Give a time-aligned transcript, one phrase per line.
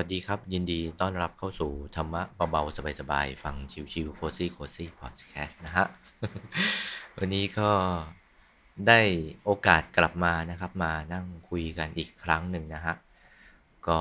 [0.00, 3.54] วัสดีครับ ยินดีต้อนรับเข้าสู่ธรรมะเบาๆ สบายๆ ฟัง
[3.92, 5.86] ชิวๆโคซี่โคซี่พอดแคสต์นะฮะ
[7.18, 7.70] วันนี้ก็
[8.88, 9.00] ได้
[9.44, 12.94] โอกาสกลับมานะครับ มานั่งคุยกันอีกครั้งหนึ่งนะฮะ
[13.88, 14.00] ก็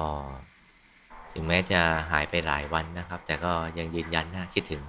[1.34, 1.82] ถึงแม้จะ
[2.12, 4.82] หายไปหลายวันนะครับ แต่ก็ยังยืนยันนะคิดถึง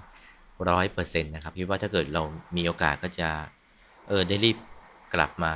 [0.68, 2.23] ร้อยเปอร์เซ็นต์นะครับคิดว่าถ้าเกิดเรา
[2.57, 3.29] มีโอกาสก็จะ
[4.09, 4.59] เออได้รีบ
[5.14, 5.54] กลับมา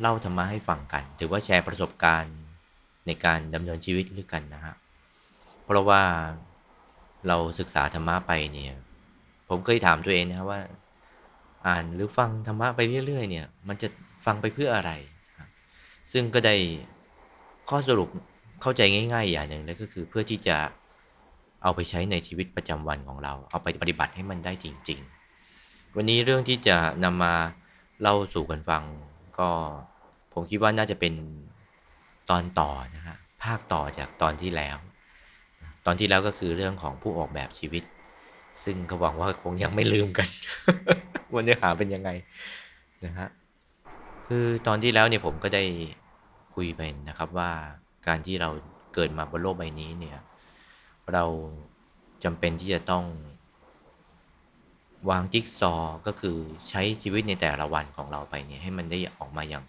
[0.00, 2.36] เล่าธรรมะให้ฟังกัน ถือว่าแชร์ประสบการณ์
[3.06, 4.74] ในการดำเนินชีวิตด้วยกันนะฮะ
[5.64, 6.02] เพราะว่า
[7.28, 8.74] เราศึกษาธรรมะไปเนี่ย
[9.48, 10.60] ผมเคยถามตัวเองนะครับว่า
[11.66, 13.88] อ่านหรือฟังธรรมะไปเรื่อยๆเนี่ย มันจะ
[14.24, 14.90] ฟังไปเพื่ออะไร
[16.12, 16.54] ซึ่งก็ได้
[17.68, 18.08] ข้อสรุป
[18.62, 20.56] เข้าใจง่าย ๆ อย่างหนึ่งเลยก็คือเพื่อที่จะ
[21.62, 25.00] เอาไปใช้ในชีวิตประจำวันของเรา เอาไปปฏิบัติให้มันได้จริง
[25.48, 27.34] ๆ วันนี้เรื่องที่จะนำมา
[28.00, 28.82] เล่าสู่กันฟัง
[29.38, 29.48] ก็
[30.32, 31.14] ผมคิดว่าน่าจะเป็น
[32.30, 34.76] ตอนต่อนะฮะภาคต่อจากตอนที่แล้ว
[35.86, 37.82] ตอนที่แล้วก็คือเรื่องของผู้ออกแบบชีวิต
[38.64, 40.28] ซึ่งก็หวังว่าคงยังไม่ลืมกัน
[41.32, 42.10] ว่าเนื้อหาเป็นยังไง
[43.04, 43.28] นะฮะ
[44.26, 45.64] คือตอนที่แล้วเนี่ยผมก็ได้
[46.54, 47.50] คุยไปนะครับว่า
[48.06, 48.50] การที่เรา
[48.94, 50.18] เกิดมาบนโลกใบนี้เนี่ย
[51.12, 51.24] เรา
[52.24, 53.04] จำเป็นที่จะต้อง
[55.10, 56.36] วางจิ๊กซอว์ก็คือ
[56.68, 59.64] ใช้ชีวิตในแต่ละวันของเราไปเนี่ยให้มันได้ออกมาอย่าง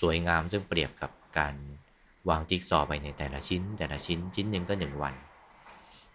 [0.00, 1.54] สวยงามซึ่งเปรียบกับการ
[2.28, 5.14] วางจิ๊กซอไปในแต่ละชิ้น แต่ละชิ้นชิ้นหนึ่งก็หนึ่งวัน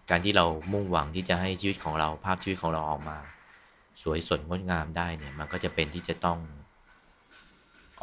[0.09, 3.17] การที่เรามุ่งหวังที่จะให้ชีวิตของเราภาพชีวิตของเราออกมา
[4.02, 6.39] สวยสดงดงามได้เนี่ยมันก็จะเป็นที่จะต้อง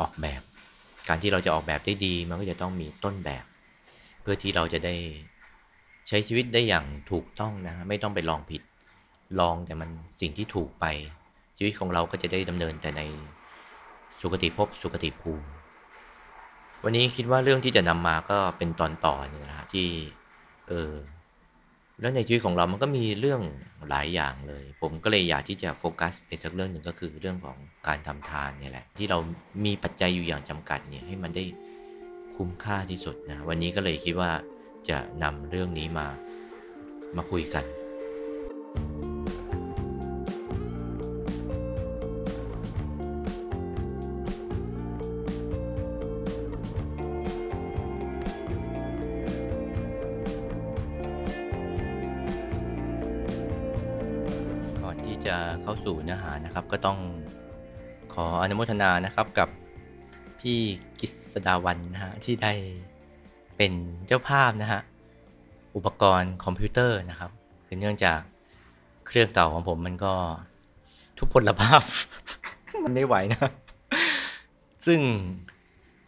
[0.00, 0.42] ออกแบบ
[1.08, 3.44] การที่เราจะออกแบบได้ดี มันก็จะต้องมีต้นแบบ
[4.20, 4.94] เพื่อที่เราจะได้
[6.08, 8.62] ใช้ชีวิตได้อย่างถูกต้องนะไม่ต้องไปลองผิด
[9.40, 10.86] ลองแต่มันสิ่งที่ถูกไป
[11.56, 13.02] ชีวิตของเราก็จะได้ดำเนินแต่ใน
[14.20, 15.48] สุคติภพสุคติภูมิ
[16.84, 19.88] วันนี้คิดว่าเรื่องที่จะนำมาก็เป็นตอนต่อนึ่งนะที่
[20.68, 20.92] เออ
[22.00, 23.40] แล้วในชีวิตของเรามันก็มีเรื่อง
[23.90, 29.18] หลายอย่างเลย ผมก็เลยอยากที่จะโฟกัสไปสักเรื่องหนึ่งก็คือเรื่องของการทำทานเนี่ยแหละ ที่เรา
[29.64, 31.44] มีปัจจัยอยู่อย่างจำกัดเนี่ยให้มันได้
[32.36, 34.30] คุ้มค่าที่สุดนะวันนี้ก็เลยคิดว่า
[34.88, 36.06] จะนำเรื่องนี้มา
[37.16, 39.07] มาคุยกันก่อ
[55.88, 56.98] สู่เนื้อหานะครับ ก็ต้อง
[58.14, 59.48] ขออนุโมทนานะครับกับ
[60.40, 60.58] พี่
[61.00, 62.52] กิษดาวันนะฮะที่ได้
[63.56, 63.72] เป็น
[64.06, 64.80] เจ้าภาพนะฮะ
[65.76, 67.30] อุปกรณ์คอมพิวเตอร์นะครับ
[67.66, 68.20] คือเนื่องจาก
[69.06, 70.14] เครื่องเก่าของผมมันก็
[71.18, 71.82] ทุพพลภาพ
[72.84, 73.50] มันไม่ไหวนะ
[74.86, 75.00] ซึ่ง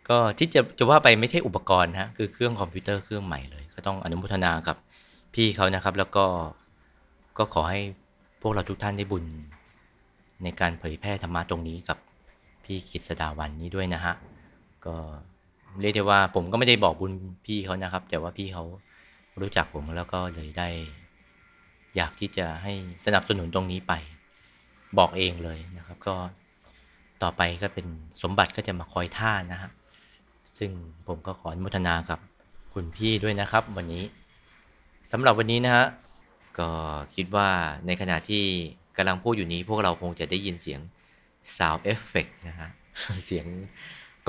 [0.08, 4.76] ก็ที่จะจะว่าไปไม่ใช่อุปกรณ์นะคือเครื่องคอมพิวเตอร์เครื่องใหม่เลย ก็ต้องอนุโมทนากับ
[5.34, 6.24] พี่เขานะครับ แล้วก็
[7.38, 7.80] ก็ขอให้
[8.42, 9.24] พวกเราทุกท่านได้บุญ
[10.42, 11.98] ในการเผยแพร่ธรรมะตรงนี้กับ
[12.64, 14.14] พี่กิษดาวันนี้ด้วยนะฮะ
[14.86, 14.94] ก็
[15.80, 17.12] เรียกได้ว่าผมก็ไม่ได้บอกบุญ
[17.46, 18.64] พี่เขานะครับ แต่ว่าพี่เขา
[19.40, 20.68] รู้จักผมแล้วก็เลยได้
[21.96, 22.72] อยากที่จะให้
[23.04, 23.92] สนับสนุนตรงนี้ไป
[24.98, 26.14] บอกเองเลยนะครับ ก็
[27.22, 27.86] ต่อไปก็เป็น
[28.22, 29.70] สมบัติก็จะมาคอยท่านะฮะ
[30.58, 30.70] ซึ่ง
[31.06, 32.18] ผมก็ขออนุโมทนากับ
[32.72, 34.04] คุณพี่ด้วยนะครับ วันนี้
[35.12, 35.86] สำหรับวันนี้นะฮะ
[36.58, 36.68] ก็
[37.14, 37.48] คิดว่า
[37.86, 38.44] ในขณะที่
[39.00, 40.80] กำลังพูดอยู่นี้พวกเราคงจะได้ยินเสียง
[41.56, 42.68] sound effect นะฮะ
[43.26, 43.46] เสียง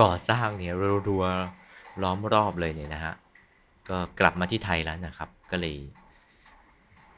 [0.02, 0.74] ก่อสร้างเนี่ย
[1.08, 3.14] รัวๆล้อมรอบเลยเนี่ยนะฮะ
[3.90, 5.76] ก็กลับมาที่ไทยแล้วนะครับ ก็เลย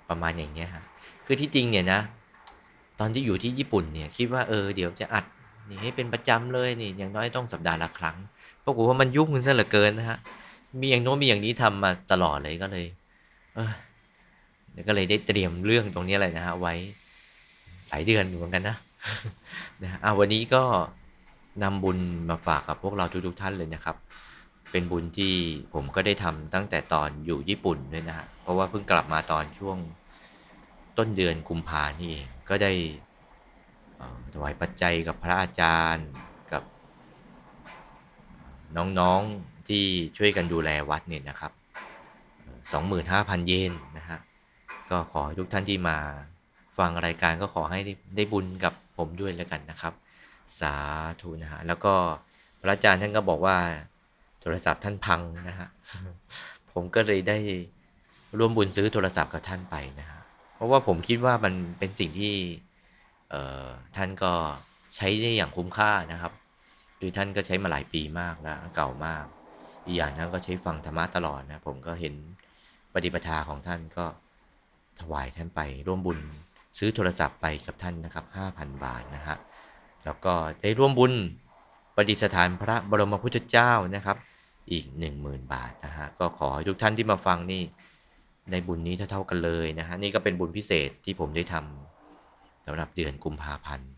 [0.09, 0.83] ประมาณอย่างเงี้ยฮะ
[1.25, 1.99] คือที่จริงเนี่ยนะ
[2.99, 5.25] ตอนที่อยู่ที่ญี่ปุ่นเนี่ยคิดว่าเออเดี๋ยวจะอัด
[5.69, 8.17] นี่ให้เป็นประจำเลยนี่อย่างน้อยต้องสัปดาห์ละครั้ง
[8.65, 10.17] ปรากฏว่ามันยุ่งซะเหลือเกินนะฮะ
[10.81, 12.85] มีอย่างโน้นมีอย่างนี้ทำมาตลอดเลยก็เลย
[13.55, 13.71] เออ
[14.87, 16.73] ก็เลยได้เตรียมเรื่องตรงนี้อะไรนะฮะไว้
[17.93, 18.77] ลายเดือนเหมือนกันนะ
[19.81, 20.63] นะฮะอะวันนี้ก็
[21.63, 21.97] นำบุญ
[22.29, 23.97] มาฝากกับพวกเราทุกๆท่านเลยนะครับ
[24.71, 25.33] เป็นบุญที่
[25.73, 29.77] ผมก็ได้ทำตั้งแต่ตอนอยู่ญี่ปุ่นด้วยนะฮะเพราะว่าเพิ่งกลับมาตอนช่วง
[30.97, 32.71] ต้นเดือนกุมภานี่เองก็ได้
[34.33, 36.07] ถวายปัจจัยกับพระอาจารย์
[36.51, 36.63] กับ
[38.99, 39.83] น้องๆที่
[40.17, 41.51] ช่วยกันดูแลวัดเนี่ยนะครับ
[42.69, 44.19] 25,000 เยนนะฮะ
[44.89, 45.97] ก็ขอให้ทุกท่านที่มา
[46.77, 47.79] ฟังรายการก็ขอให้
[48.15, 49.93] ได้บุญกับผมด้วยแล้วกันนะครับ
[50.59, 50.75] สา
[51.21, 51.93] ธุนะฮะแล้วก็
[52.59, 53.57] พระอาจารย์ท่านก็บอกว่า
[54.41, 55.69] โทรศัพท์ท่านพังนะฮะ
[56.73, 57.37] ผมก็เลยได้
[58.37, 60.19] ร่วมบุญซื้อโทรศัพท์กับท่านไปนะฮะ
[60.55, 62.33] เพราะว่าผมคิดว่ามันเป็นสิ่งที่
[63.97, 64.33] ท่านก็
[64.95, 66.33] ใช้ได้อย่างคุ้มค่านะครับ
[66.99, 69.25] คือท่านก็ใช้มาหลายปีมากแล้วเก่ามาก
[69.85, 72.15] อีกอย่างท่านก็ใช้ฟังธรรมะตลอดนะ ผมก็เห็น
[72.93, 74.05] ปฏิปทาของท่านก็
[75.01, 76.19] ถวายท่านไปร่วมบุญ
[76.77, 79.37] ซื้อโทรศัพท์ไปกับท่านนะครับ5,000 บาทนะฮะ
[80.05, 81.13] แล้วก็ได้ร่วมบุญ
[81.95, 84.17] ประดิษฐานพระบรมพุทธเจ้านะครับ
[84.71, 84.85] อีก
[85.19, 87.61] 10,000 บาทนะฮะก็ขอให้ทุกท่านที่มาฟังนี่
[88.51, 93.89] ได้บุญนี้เท่าๆกันเลยนะฮะนี่ก็เป็นบุญพิเศษที่ผมได้ทำสำหรับเดือนกุมภาพันธ์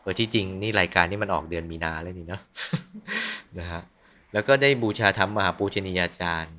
[0.00, 2.42] เออที่จริงนี่รายการนี้มันออกเดือนมีนาแล้วนี่เนาะ
[3.58, 3.80] นะฮะ
[4.32, 6.56] แล้วก็ได้บูชาธรรมมหาปูชนียาจารย์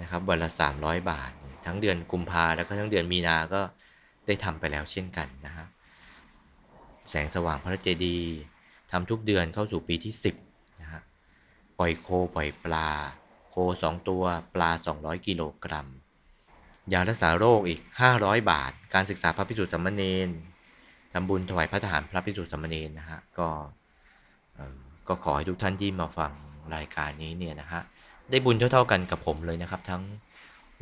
[0.00, 0.48] นะครับวันละ
[0.80, 1.30] 300 บาท
[1.66, 3.60] ทั้งเดือนกุมภาแล้วก็ทั้งเดือนมีนาก็
[4.26, 5.66] ได้ทำไปแล้วเช่นกันนะฮะ
[7.08, 8.36] แสงสว่างพระเจดีย์
[8.92, 10.14] ทำทุกเดือนเข้าสู่ปีที่
[10.46, 11.00] 10นะฮะ
[11.78, 12.90] ปล่อยโคปล่อยปลา
[13.50, 14.24] โค 2 ตัว
[14.54, 15.88] ปลา 200 กิโลกรัม
[16.92, 17.80] ยารักษาโรคอีก
[18.14, 20.30] 500 บาท การศึกษาพระพิสุทธิสามเณร
[21.12, 23.48] ทำบุญถวายพระทหารพระพิสุทธิสามเณรนะฮะก็
[25.08, 26.32] ก็ขอให้ทุกท่านที่มาฟัง
[26.74, 27.82] รายการนี้เนี่ยนะฮะ
[28.30, 30.02] ได้บุญเท่าๆกันกับผมเลยนะครับทั้ง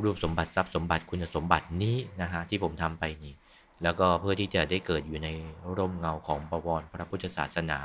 [0.02, 3.34] รูปสมบัติทรัพย์สมบัติคุณสมบัตินี้นะฮะที่ผมทำไปนี่
[3.82, 5.28] แล้วก็เพื่อที่จะได้เกิดอยู่ใน
[5.76, 7.78] ร่มเงาของบวรพระพุทธศาสนา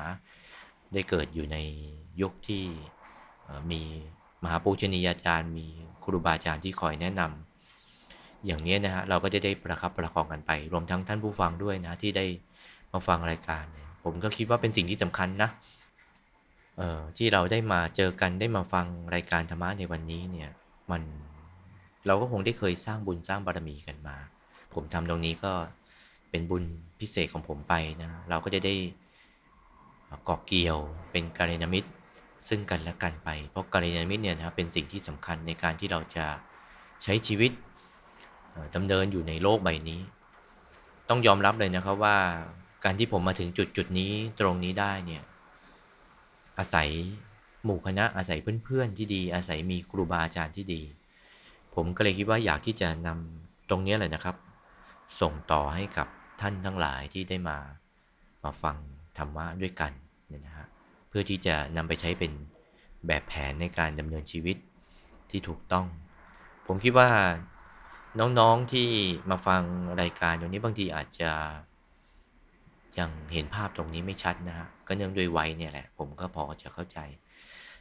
[0.93, 1.57] ได้เกิดอยู่ใน
[2.21, 2.63] ยุคที่
[3.71, 3.81] มี
[4.43, 5.67] มหาปูชนียาจารย์ มี
[6.03, 12.25] ครูบาอาจารย์ที่คอยแนะนำอย่างนี้นะฮะเราก็จะได้ประคับประคองกันไป รวมทั้งท่านผู้ฟังด้วยนะที่ได้
[12.93, 13.63] มาฟังรายการ
[14.03, 15.49] ผมก็คิดว่าเป็นสิ่งที่สำคัญนะ
[17.17, 18.85] ที่เราได้มาเจอกันได้มาฟัง
[19.15, 20.49] รายการธรรมะในวันนี้เนี่ย
[20.91, 21.01] มัน
[22.07, 24.17] เราก็คงได้เคยสร้างบุญสร้างบารมีกันมา
[24.73, 25.53] ผมทำตรงนี้ก็
[26.31, 26.63] เป็นบุญ
[26.99, 28.75] พิเศษของผมไปนะ เราก็จะได้
[30.25, 30.77] เกาะเกี่ยว
[31.11, 31.89] เป็นกัลยาณมิตร
[32.47, 36.25] ซึ่งกันและกันไป เพราะกัลยาณมิตรเนี่ยนะเป็นสิ่งที่สำคัญในการที่เราจะ
[37.03, 37.51] ใช้ชีวิต
[38.51, 40.01] เอ่อดำเนินอยู่ในโลกใบนี้
[41.09, 42.17] ต้องยอมรับเลยนะครับว่า
[42.83, 45.23] การที่ผมมาถึงจุดจุดนี้ตรงนี้ได้เนี่ย
[46.59, 46.89] อาศัย
[47.63, 50.81] หมู่คณะอาศัยเพื่อนๆที่ดี อาศัยมีครูบาอาจารย์ที่ดี
[51.73, 54.35] ผมก็เลยคิดว่าอยากที่จะนำตรงนี้แหละนะครับ
[55.21, 56.07] ส่งต่อให้กับ
[56.41, 57.57] ท่านทั้งหลายที่ได้มา
[58.43, 58.77] มาฟัง
[59.17, 59.91] ธรรมะด้วยกัน
[60.27, 60.67] เนี่ยนะฮะ
[61.09, 62.31] เพื่อที่จะนำไปใช้เป็น
[63.07, 64.57] แบบแผนในการดำเนินชีวิต
[65.29, 65.85] ที่ถูกต้อง
[66.67, 67.09] ผมคิดว่า
[68.19, 68.89] น้องๆที่
[69.29, 69.61] มาฟัง
[70.01, 71.31] รายการตรงนี้บางทีอาจจะ
[72.99, 76.99] ยังเห็นภาพตรงนี้ไม่ชัดนะฮะก็เนื่องด้วยวัยเนี่ยแหละ ผมก็พอจะเข้าใจ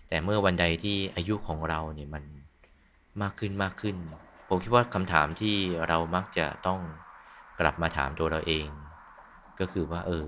[0.08, 2.24] แต่เมื่อวันใดที่อายุของเราเนี่ยมัน
[3.22, 3.96] มากขึ้นมากขึ้น
[4.48, 5.56] ผมคิดว่าคำถามที่
[5.88, 6.80] เรามักจะต้อง
[7.60, 8.68] กลับมาถามตัวเราเอง
[9.60, 10.26] ก็คือว่า เออ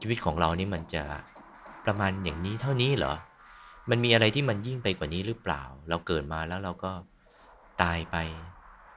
[0.00, 1.04] ชีวิตของเรานี่มันจะ
[1.84, 3.14] ประมาณอย่างนี้เท่านี้เหรอ
[3.90, 6.92] มันมีอะไรที่มันยิ่งไปกว่านี้หรือเปล่า เราเกิดมาแล้วเราก็
[7.82, 8.16] ตายไป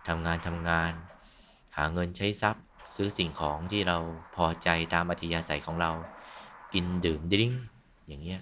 [0.08, 0.92] ทำงานทำงาน
[1.78, 2.64] หาเงินใช้ทรัพย์
[2.96, 3.98] ซื้อสิ่งของที่เรา
[4.36, 5.92] พอใจตามอัธยาศัยของเรา
[6.74, 7.52] กินดื่มดิ้ง
[8.08, 8.42] อย่างเงี้ย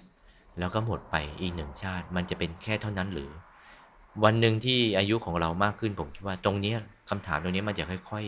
[0.58, 3.30] แล้วก็หมดไปอีกหนึ่งชาติ มันจะเป็นแค่เท่านั้นหรือ
[4.24, 6.74] วันหนึ่งที่อายุของเรามากขึ้นผมคิดว่าตรงนี้
[7.10, 8.24] คำถามตรงนี้มันจะค่อย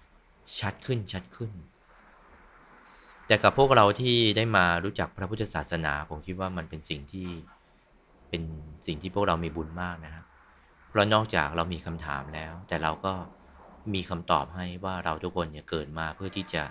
[0.00, 1.50] ๆ ชัดขึ้นชัดขึ้น
[3.26, 7.28] แต่กับพวกเราที่ได้มารู้จักพระพุทธศาสนา ผมคิดว่ามันเป็นสิ่งที่
[8.28, 8.42] เป็น
[8.86, 10.24] สิ่งที่พวกเรามีบุญมากนะครับ
[10.88, 13.12] เพราะนอกจากเรามีคำถามแล้ว แต่เราก็
[13.94, 16.62] มีคำตอบให้ว่าเราทุกคนเนี่ยเกิดมาเพื่อที่จะ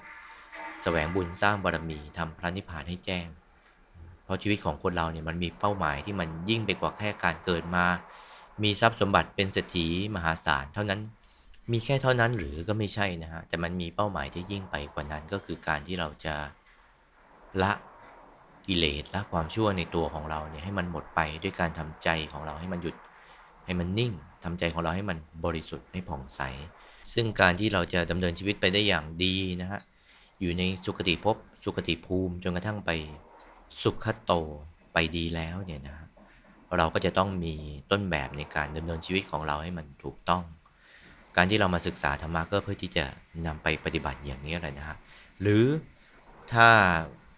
[0.83, 3.27] แสวงบุญสร้างบารมีทำพระนิพพานให้แจ้ง
[4.23, 7.85] เพราะชีวิตของคนเราเนี่ยมันมีเป้าหมายที่มันยิ่งไปกว่าแค่การเกิดมา
[8.63, 11.01] มีทรัพย์สมบัติเป็นเศรษฐีมหาศาลเท่านั้น
[11.71, 16.35] มีแค่เท่านั้นหรือก็ไม่ใช่นะฮะแต่มันมีเป้าหมายที่ยิ่งไปกว่านั้นก็คือการที่เราจะ
[17.63, 17.71] ละ
[18.67, 22.95] กิเลสละความชั่วในตัวของเราเนี่ยให้มันหมดไปด้วยการทำใจของเราให้มันหยุด
[23.65, 26.41] ให้มันนิ่งทำใจของเราให้มันบริสุทธิ์ให้ผ่องใส
[27.13, 29.81] ซึ่งการที่เราจะดำเนินชีวิตไปได้อย่างดีนะฮะ
[30.41, 32.89] อยู่ในสุคติภพสุคติภูมิจนกระทั่งไป
[33.81, 34.33] สุขโต
[34.93, 36.07] ไปดีแล้วเนี่ยนะฮะ
[36.77, 37.53] เราก็จะต้องมี
[37.91, 40.43] ต้นแบบในการดำเนินชีวิตของเราให้มันถูกต้อง
[41.35, 43.05] การที่เรามาศึกษาธรรมะก็เพื่อที่จะ
[43.45, 44.97] นำไปปฏิบัติอย่างนี้แหละนะฮะ
[45.41, 45.65] หรือ
[46.53, 46.67] ถ้า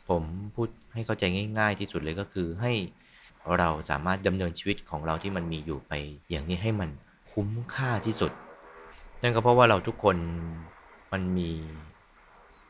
[0.09, 0.23] ผม
[0.55, 1.23] พูดให้เข้าใจ
[1.59, 2.73] ง่าย ๆ ที่สุดเลยก็คือให้
[3.57, 5.93] เราสามารถดำเนินชีวิตของเราที่มันมีอยู่ไป
[6.29, 6.89] อย่างนี้ให้มัน
[7.31, 8.31] คุ้มค่าที่สุด
[9.21, 10.17] นั่นก็เพราะว่าเราทุกคน
[11.11, 11.50] มันมี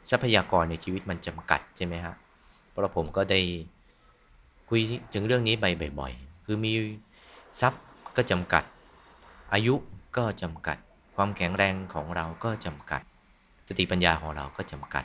[0.09, 2.15] ทรัพยากรในชีวิตมันจำกัดใช่ไหมฮะ
[2.69, 3.39] เพราะผมก็ได้
[4.69, 4.81] คุย
[5.13, 5.65] ถึงเรื่องนี้ไป
[5.99, 6.75] บ่อยๆ คือมี
[7.61, 7.83] ทรัพย์
[8.17, 8.63] ก็จำกัด
[9.53, 9.75] อายุ
[10.17, 10.77] ก็จำกัด
[11.15, 13.01] ความแข็งแรงของเราก็จำกัด
[13.67, 15.03] สติปัญญาของเราก็จำกัด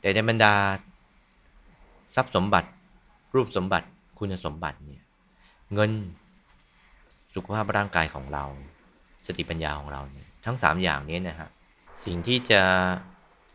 [0.00, 0.54] แต่ในบรรดา
[2.14, 2.68] ทรัพย์สมบัติ
[3.34, 3.86] รูปสมบัติ
[4.18, 5.02] คุณสมบัติเนี่ย
[5.74, 5.90] เงิน
[7.34, 8.44] สุขภาพร่างกายของเรา
[9.26, 11.48] สติปัญญาของเราเนี่ยทั้ง 3 อย่างนี้นะฮะ
[12.04, 12.62] สิ่งที่จะ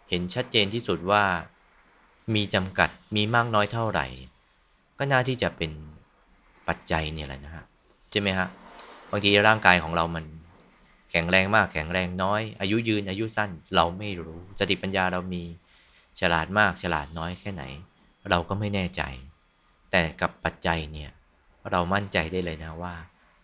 [0.10, 1.24] เห็นชัดเจนที่สุดว่า
[2.36, 4.06] มีจำกัดมีมากน้อยเท่าไหร่
[4.98, 5.72] ก็น่าที่จะเป็น
[6.68, 7.66] ปัจจัยเนี่ยแหละนะฮะ
[8.12, 8.48] ใช่ไหมฮะ
[9.12, 10.26] บางทีร่างกายของเรามัน
[11.12, 15.44] แข็งแรงมากแข็งแรงน้อย อายุยืนอายุสั้นเราไม่รู้สติปัญญาเรามี
[16.20, 17.64] ฉลาดมากฉลาดน้อยแค่ไหน
[18.30, 19.02] เราก็ไม่แน่ใจ
[19.92, 21.12] แต่กับปัจจัยเนี่ย
[21.72, 22.94] เรามั่นใจได้เลยนะว่า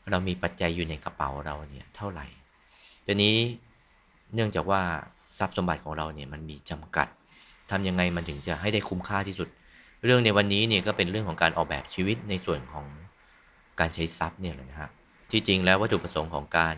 [0.09, 2.25] เรามีปัจจัยอยู่ในกระเป๋าเราเนี่ยเท่าไหร่
[3.05, 3.35] ทีนี้
[4.33, 4.81] เนื่องจากว่า
[5.37, 7.07] ทรัพย์สมบัติของเราเนี่ยมันมีจำกัด
[7.71, 9.47] ทำยังไงมันถึงจะให้ได้คุ้มค่าที่สุด
[10.05, 12.85] เรื่องในวันนี้เนี่ยก็เป็นเรื่องของการออกแบบชีวิตในส่วนของ
[13.79, 14.89] การใช้ทรัพย์เนี่ยแหละนะฮะ
[15.31, 16.75] ที่จริงแล้ววัตถุประสงค์ของการ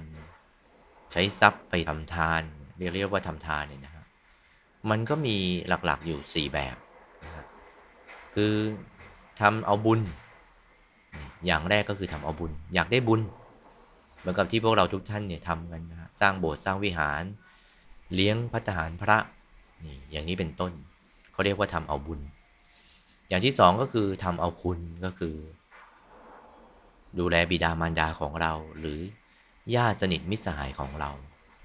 [1.12, 2.42] ใช้ทรัพย์ไปทำทาน
[2.78, 4.04] เรียกเรียกว่าทำทานเนี่ยนะฮะ
[4.90, 5.36] มันก็มี
[5.68, 6.76] หลักๆอยู่ 4 แบบ
[7.24, 7.46] นะฮะ
[8.36, 8.54] คือ
[9.42, 10.02] ทำเอาบุญ
[11.46, 13.22] อย่างแรกก็คือทำเอาบุญ อยากได้บุญ
[14.20, 17.24] เหมือนกับที่พวกเราทุกท่านเนี่ยทำกันนะฮะสร้างโบสถ์สร้างวิหาร
[18.14, 19.18] เลี้ยงพัฒหารพระ
[19.86, 20.72] นี่อย่างนี้เป็นต้น
[21.32, 22.20] เขาเรียกว่าทำเอาบุญ
[23.30, 25.36] อย่างที่สองก็คือทำเอาคุณก็คือ
[27.20, 29.00] ดูแลบิดามารดาของเรา หรือ
[29.76, 31.12] ญาติสนิทมิตรสหายของเรา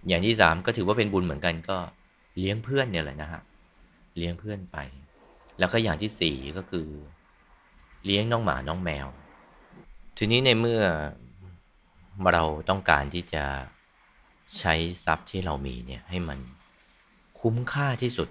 [0.09, 1.79] อย่างที่สามก็ถือว่าเป็นบุญเหมือนกันก็
[2.39, 3.43] เลี้ยงเพื่อนเนี่ยแหละนะฮะ
[4.17, 4.79] เลี้ยงเพื่อนไป
[5.59, 6.89] แล้วก็อย่างที่สี่ก็คือ
[8.05, 9.07] เลี้ยงน้องหมาน้องแมว
[10.17, 10.83] ทีนี้ในเมื่อ
[12.33, 13.45] เราต้องการที่จะ
[14.59, 16.39] ใช้ทรัพย์ที่เรามีเนี่ยให้มัน
[17.41, 18.29] คุ้มค่าที่สุด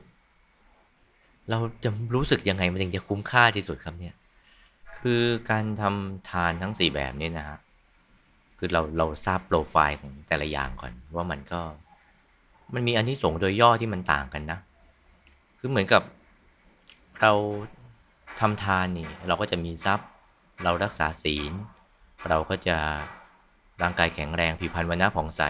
[1.50, 4.16] เราจะรู้สึกยังไงมันถึงจะคุ้มค่าที่สุดครับเนี่ย
[5.02, 7.60] คือการทำทานทั้งสี่แบบนี้นะฮะ
[8.58, 11.62] คือเราเราทราบโปรไฟล์ของแต่ละอย่างก่อน ว่ามันก็
[12.74, 14.60] มันมีอันที่สงโดยย่อที่มันต่างกันนะ
[15.60, 16.04] คือเหมือนกับ
[17.22, 17.34] เรา
[18.40, 20.08] ทำทานนี่ เราก็จะมีทรัพย์
[20.64, 21.54] เรารักษาศีล
[22.30, 22.78] เราก็จะ
[23.82, 25.42] ร่างกายแข็งแรงผิวพรรณวันณะผ่องใส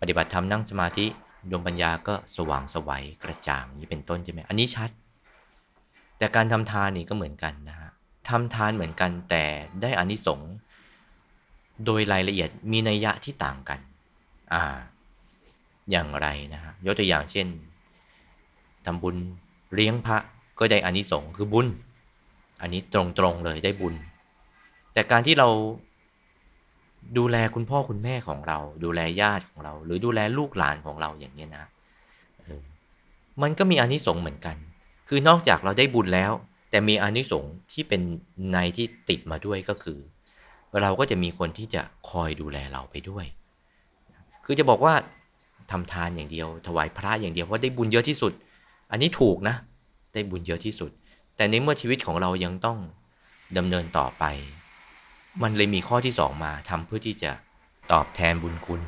[0.00, 1.06] ปฏิบัติธรรมนั่งสมาธิ
[1.50, 4.90] ดวงปัญญาก็สว่างสวัยกระจ่างนี้เป็นต้นใช่ไหมอันนี้ชัด
[6.18, 7.79] แต่การทำทานนี่ก็เหมือนกันนะฮะ
[8.30, 9.44] ทำทานเหมือนกันแต่
[9.82, 10.52] ได้อานิสงส์
[11.86, 13.80] โดยรายละเอียดมีนัยยะที่ต่างกัน
[14.52, 14.78] อ่า
[15.90, 17.46] อย่างไรนะฮะยกตัวอย่างเช่น
[18.86, 19.16] ทำบุญ
[19.74, 20.18] เลี้ยงพระ
[20.58, 21.66] ก็ได้อานิสงส์คือบุญ
[22.60, 23.94] อันนี้ตรงๆเลยได้บุญ
[24.92, 25.48] แต่การที่เรา
[27.18, 31.64] ดูแลคุณพ่อคุณแม่ของเรา ดูแลญาติของเรา หรือดูแลลูกหลานของเราอย่างนี้นะ
[33.42, 34.56] มันก็มีอานิสงส์เหมือนกัน
[35.08, 36.32] คือนอกจากเราได้บุญแล้ว
[36.70, 38.00] แต่มีอานิสงส์ที่เป็น
[38.52, 39.98] ในที่ติดมาด้วยก็คือ
[40.80, 43.24] เราก็จะมีคนที่จะคอยดูแลเราไปด้วย
[44.44, 44.94] คือจะบอกว่า
[45.70, 48.32] ทำทานอย่างเดียว ถวายพระอย่างเดียวว่าได้บุญเยอะที่สุด
[48.90, 49.56] อันนี้ถูกนะ
[50.14, 50.90] ได้บุญเยอะที่สุด
[51.36, 52.78] แต่ในเมื่อชีวิตของเรายังต้อง
[53.56, 54.24] ดำเนินต่อไป
[55.42, 57.30] มันเลยมีข้อที่สองมาทำเพื่อที่จะ
[57.92, 58.80] ตอบแทนบุญคุณ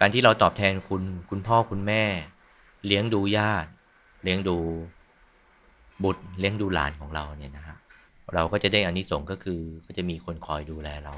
[0.00, 2.02] การที่เราตอบแทนคุณคุณพ่อคุณแม่
[2.86, 3.68] เลี้ยงดูญาติ
[4.22, 4.58] เลี้ยงดู
[6.04, 7.76] บุตรเลี้ยงดูหลานของเราเนี่ยนะฮะ
[8.34, 11.14] เราก็จะได้อานิสงส์ก็คือก็จะมีคนคอยดูแลเรา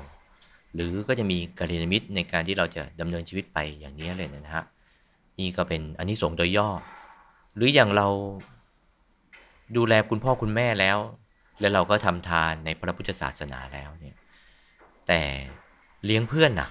[0.75, 4.65] หรือก็จะมีกัลยาณมิตรในการที่เราจะดำเนินชีวิตไปอย่างนี้เลยนะฮะ
[5.39, 6.69] นี่ก็เป็นอานิสงส์โดยย่อ
[7.57, 8.09] หรืออย่างเรา
[9.77, 10.99] ดูแลคุณพ่อคุณแม่แล้ว
[11.61, 14.17] แล้วเราก็ทำทานในพระพุทธศาสนาแล้วเนี่ย
[15.09, 15.21] แต่
[16.05, 16.69] เลี้ยงเพื่อนนะ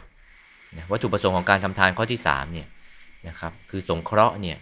[0.92, 2.68] วัตถุประสงค์ของการทำทานข้อที่3เนี่ย
[3.28, 4.58] นะครับคือสงเคราะห์เนี่ย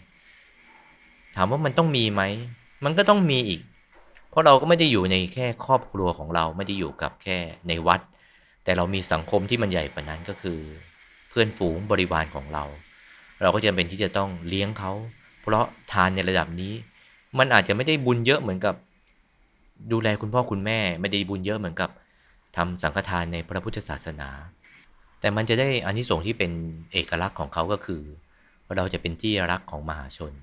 [1.36, 2.22] ถามว่ามันต้องมีไหม
[2.84, 3.62] มันก็ต้องมีอีก
[4.30, 8.02] เพราะเราก็ไม่ได้อยู่ในแค่ครอบครัวของเราไม่ได้อยู่กับแค่ในวัด
[8.64, 10.60] แต่เรามีสังคมที่มันใหญ่กว่านั้นก็คือ
[11.30, 12.64] เพื่อนฝูงบริวารของเรา
[13.42, 14.92] เราก็จำเป็นที่จะต้องเลี้ยงเขา
[15.42, 16.74] เพราะทานในระดับนี้
[17.38, 18.76] มันอาจจะไม่ได้บุญเยอะเหมือนกับ
[19.92, 21.90] ดูแลคุณพ่อคุณแม่ ไม่ได้บุญเยอะเหมือนกับ
[22.58, 24.30] ทำสังฆทานในพระพุทธศาสนา
[25.20, 26.52] แต่มันจะได้อานิสงส์ที่เป็น
[26.92, 28.02] เอกลักษณ์ของเขาก็คือ
[28.76, 30.34] เราจะเป็นที่รักของมหาชน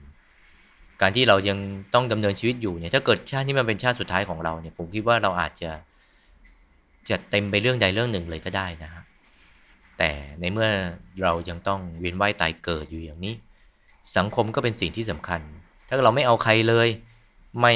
[1.01, 1.59] การที่เรายัง
[1.95, 5.71] ต้องดำเนินชีวิตอยู่เนี่ย ถ้าเกิดชาตินี้มันเป็นชาติสุดท้ายของเราเนี่ย ผมคิดว่าเราอาจจะ
[7.09, 9.03] จะเต็มไปเรื่องใดเรื่องหนึ่งเลยก็ได้นะฮะ
[9.99, 10.11] แต่
[10.41, 10.69] ในเมื่อ
[11.23, 13.35] เรายังต้องเวียนว่ายตายเกิดอยู่อย่างนี้
[14.17, 15.41] สังคมก็เป็นสิ่งที่สำคัญ
[15.89, 16.89] ถ้าเราไม่เอาใครเลย
[17.61, 17.75] ไม่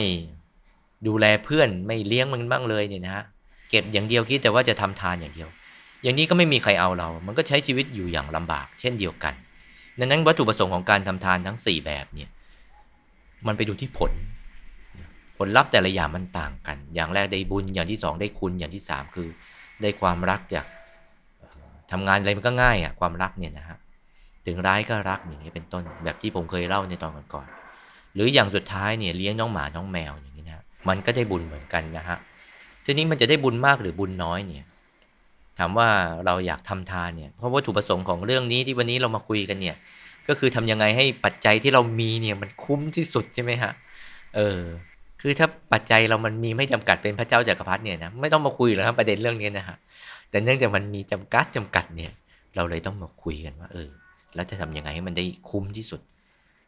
[1.07, 3.25] ดูแลเพื่อนไม่เลี้ยงมันบ้างเลยเนี่ยนะฮะ
[3.71, 5.49] เก็บอย่างเดียวคิดแต่ว่าจะทำทานอย่างเดียว
[6.03, 9.35] อย่างนี้ก็ไม่มีใครเอาเรา มันก็ใช้ชีวิตอยู่อย่างลำบาก เช่นเดียวกัน
[9.99, 12.29] ดังนั้นวัตถุประสงค์ของการทำทานทั้ง 4 แบบเนี่ย
[13.47, 14.13] มันไปดูที่ผล
[15.39, 19.29] ผลลัพธ์แต่ละอย่างมันต่างกัน อย่างแรกได้บุญ อย่างที่2ได้คุณ อย่างที่3คือ
[19.83, 20.67] ได้ความรักจาก
[21.91, 23.79] ทำงานอะไรมันก็ง่ายอะความรักเนี่ยนะฮะ
[24.47, 32.19] ถึงร้ายก็รักอย่างนี้เป็นต้น แบบที่ผมเคยเล่าในตอนก่อนๆ หรืออย่างสุดท้ายเนี่ยเลี้ยงน้องหมาน้องแมวอย่างนี้นะมันก็ได้บุญเหมือนกันนะฮะ
[32.85, 34.65] ทีนี้มันจะได้บุญมากหรือบุญน้อยเนี่ย
[35.59, 35.89] ถามว่า
[36.27, 39.77] เราอยากทำทานเนี่ย เพราะวัตถุประสงค์ของเรื่องนี้ที่วันนี้เรามาคุยกันเนี่ย
[40.29, 43.73] ก็คือทำยังไงให้ปัจจัยที่เรามีเนี่ยมันคุ้มที่สุดใช่ไหมฮะ
[44.37, 44.61] เออ
[45.21, 49.77] คือถ้าปัจจัยเรามันมีไม่จำกัดเป็นพระเจ้าจักรพรรดิเนี่ยนะไม่ต้องมาคุยหรอกครับประเด็นเรื่องนี้นะฮะ
[50.31, 52.13] แต่เนื่องจากมันมีจำกัดจำกัดเนี่ย
[52.57, 53.89] เราเลยต้องมาคุยกันว่าเออ
[54.35, 56.01] แล้วจะทำยังไงให้มันได้คุ้มที่สุด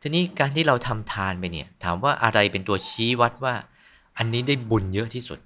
[0.02, 3.54] ทีนี้การที่เราทำทานไปเนี่ย ถามว่าอะไรเป็นตัวชี้วัดว่า
[4.18, 5.38] อันนี้ได้บุญเยอะที่สุด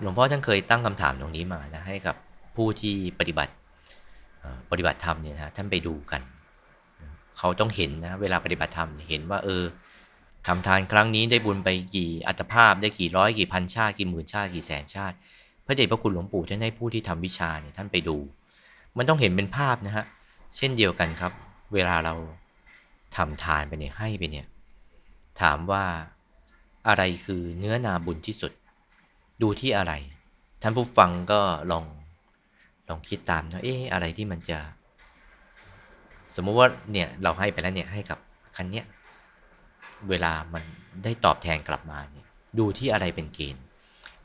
[0.00, 2.16] หลวงพ่อท่านเคยตั้งคำถามตรงนี้มานะให้กับ
[2.56, 3.52] ผู้ที่ปฏิบัติ
[4.70, 6.22] ปฏิบัติธรรมเนี่ยนะท่านไปดูกัน
[7.40, 9.62] เขาต้องเห็นนะเวลาปฏิบัติธรรมเห็นว่าเออ
[10.46, 15.16] ทำทานครั้งนี้ได้บุญไปกี่อัตภาพได้กี่ร้อยกี่พันชาติกี่หมื่นชาติกี่แสนชาติ
[15.66, 18.16] พระเดชพระคุณหลวงปู่ท่านให้ผู้ที่ทำวิชาเนี่ยท่านไปดู
[18.96, 20.04] มันต้องเห็นเป็นภาพนะฮะ
[20.56, 21.32] เช่นเดียวกันครับ
[21.74, 22.14] เวลาเรา
[23.16, 24.46] ทำทานไปเนี่ยให้ไปเนี่ย
[25.40, 25.84] ถามว่า
[26.88, 28.52] อะไรคือเนื้อนาบุญที่สุด
[29.42, 29.92] ดูที่อะไร
[30.62, 31.84] ท่านผู้ฟังก็ลอง
[32.88, 34.58] ลองคิดตามนะเอ๊ะอะไรที่มันจะ
[36.34, 38.18] สมมุติว่าเนี่ยเราให้ไปแล้วเนี่ยให้กับ
[38.56, 38.86] คันเนี้ย
[40.08, 40.62] เวลามัน
[41.04, 42.26] ได้ตอบแทนกลับมาเนี่ย
[42.58, 43.64] ดูที่อะไรเป็นเกณฑ์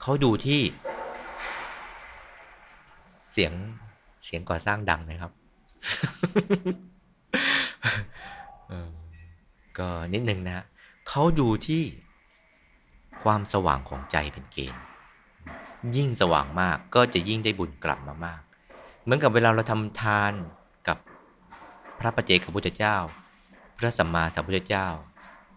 [0.01, 0.61] เขาดูที่
[3.31, 3.53] เสียง
[4.25, 5.31] เสียงก่อสร้างดังนะครับ
[9.77, 10.65] ก็นิดนึงนะ
[11.09, 11.83] เขาดูที่
[13.23, 14.81] ความสว่างของใจเป็นเกณฑ์
[15.95, 18.41] ยิ่งสว่างมากก็จะยิ่งได้บุญกลับมามาก
[19.03, 20.33] เหมือนกับเวลาเราทำทาน
[21.99, 22.95] พระปเจกพุทธเจ้า
[23.77, 24.87] พระสัมมาสัมพุทธเจ้า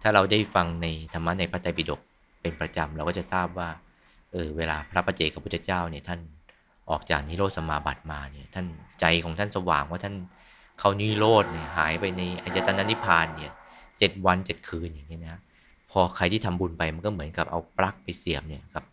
[0.02, 2.00] ถ้าเราได้ฟังในธรรมะในพระไตรปิฎก
[2.40, 3.68] เป็นประจำเราก็จะทราบว่า
[4.32, 6.20] เออเวลาพระปเจกพุทธเจ้าเนี่ยท่าน
[6.90, 8.66] ออกจากนิโรธสมาบัติมาเนี่ยท่าน
[9.00, 10.14] ใจของท่านสว่างว่าท่าน
[10.78, 13.54] เขานิโรธเนี่ยหายไปในอายตนะนิพพานเนี่ย
[13.98, 15.40] เจ็ดวันเจ็ดคืนอย่างนี้นะ
[15.90, 18.84] พอใครที่ทำบุญไปมันก็เหมือนกับเอาปลั๊กไปเสียบเนี่ยกับ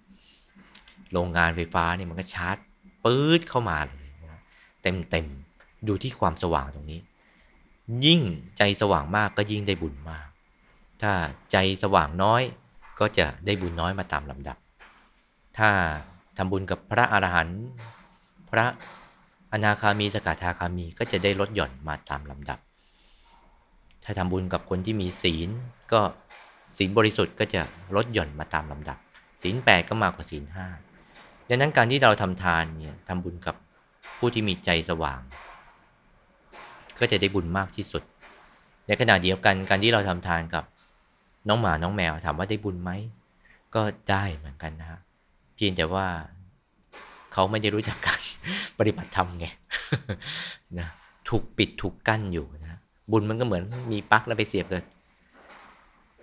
[1.12, 2.58] โรงงานไฟฟ้าเนี่ยมันก็ชาร์จ
[3.04, 4.42] ปื๊ดเข้ามาเลยนะ
[4.84, 5.26] เต็มเต็ม
[5.88, 7.00] ดูที่ความสว่างตรงนี้
[8.06, 8.22] ยิ่ง
[8.58, 10.28] ใจสว่างมากก็ยิ่งได้บุญมาก
[11.02, 11.12] ถ้า
[11.52, 12.42] ใจสว่างน้อย
[13.00, 14.58] ก็จะได้บุญน้อยมาตามลำดับ
[15.58, 15.70] ถ้า
[16.38, 17.62] ทำบุญกับพระอรหันต์
[18.50, 18.66] พระ
[19.52, 22.60] อนาคามีสกทาคามีก็จะได้ลดหย่อนมาตามลำดับ
[24.04, 25.50] ถ้าทำบุญกับคนที่มีศีล
[25.92, 26.02] ก็
[26.78, 27.62] ศีลบริสุทธิ์ก็จะ
[27.96, 28.98] ลดหย่อนมาตามลำดับ
[29.42, 30.68] ศีลแปดก็มากกว่าศีลห้า
[31.50, 33.56] ดังนั้นการที่เราทำทานเนี่ยทำบุญกับ
[34.18, 35.20] ผู้ที่มีใจสว่าง
[37.00, 38.04] ก็จะได้บุญมากที่สุด
[38.88, 40.64] ในขณะเดียวกันการที่เราทำทานกับ
[41.48, 42.92] น้องหมาน้องแมวถามว่าได้บุญไหม
[43.76, 45.00] ก็ได้เหมือนกันนะฮะ
[45.56, 46.06] เพียงแต่ว่า
[47.34, 48.20] เขาไม่ได้รู้จักการ
[48.80, 49.46] ปฏิบัติธรรมไง
[50.80, 50.88] นะ
[51.30, 52.80] ถูกปิดถูกกั้นอยู่นะ
[53.12, 54.84] บุญมันก็เหมือนมีปลั๊กแล้วไปเสียบกับ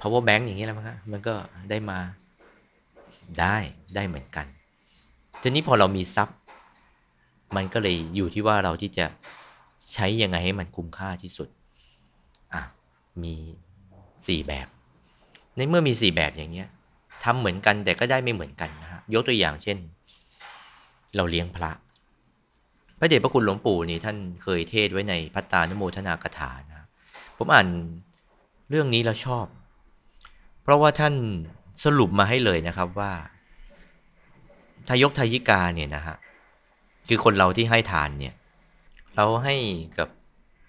[0.01, 1.35] power bank อย่างนี้แล้วมั้งฮะมันก็
[1.71, 1.99] ได้มา
[3.41, 3.57] ได้
[3.95, 4.47] ได้เหมือนกัน
[5.43, 6.37] ทีนี้พอเรามีทรัพย์
[7.57, 9.07] มันก็เลยอยู่ที่ว่าเราที่จะ
[9.93, 11.49] ใช้ยังไงให้มันคุ้มค่าที่สุด
[12.55, 12.63] อะ
[13.23, 13.35] มี
[14.27, 14.69] สี่แบบ
[15.57, 16.69] ในเมื่อมีสี่แบบอย่างเงี้ย
[17.25, 19.79] ทำเหมือนกันแต่ก็ได้ไม่เหมือนกันนะฮะ ยกตัวอย่างเช่น
[21.17, 21.71] เราเลี้ยงพระ
[22.99, 26.87] พระเดชพระคุณหลวงปู่นี่ท่านเคยเทศไว้ในพัตตานโมทนากถานะ
[27.39, 27.67] ผมอ่าน
[28.71, 29.47] เรื่องนี้แล้วชอบ
[30.63, 31.15] เพราะว่าท่าน
[31.85, 33.13] สรุปมาให้เลยนะครับว่า
[34.89, 36.17] ทายกทายิกาเนี่ยนะฮะ
[37.09, 38.35] คือคนเราที่ให้ทานเนี่ย
[39.17, 39.55] เราให้
[39.99, 40.09] กับ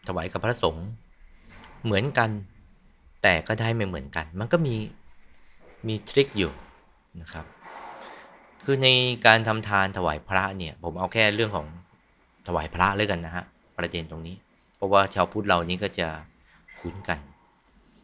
[0.07, 0.87] ถวายกับพระสงฆ์
[1.83, 2.29] เหมือนกัน
[3.23, 4.75] แต่ก็ได้ไม่เหมือนกัน มันก็มี
[5.87, 6.51] มีทริคอยู่
[7.21, 7.45] นะครับ
[8.63, 8.87] คือใน
[9.25, 11.67] การทำทานถวายพระเนี่ย ผมเอาแค่เรื่องของ
[12.47, 13.43] ถวายพระเลยกันนะฮะ
[13.77, 14.35] ประเด็นตรงนี้
[14.75, 16.07] เพราะว่าชาวพุทธเรานี้ก็จะ
[16.79, 17.19] คุ้นกัน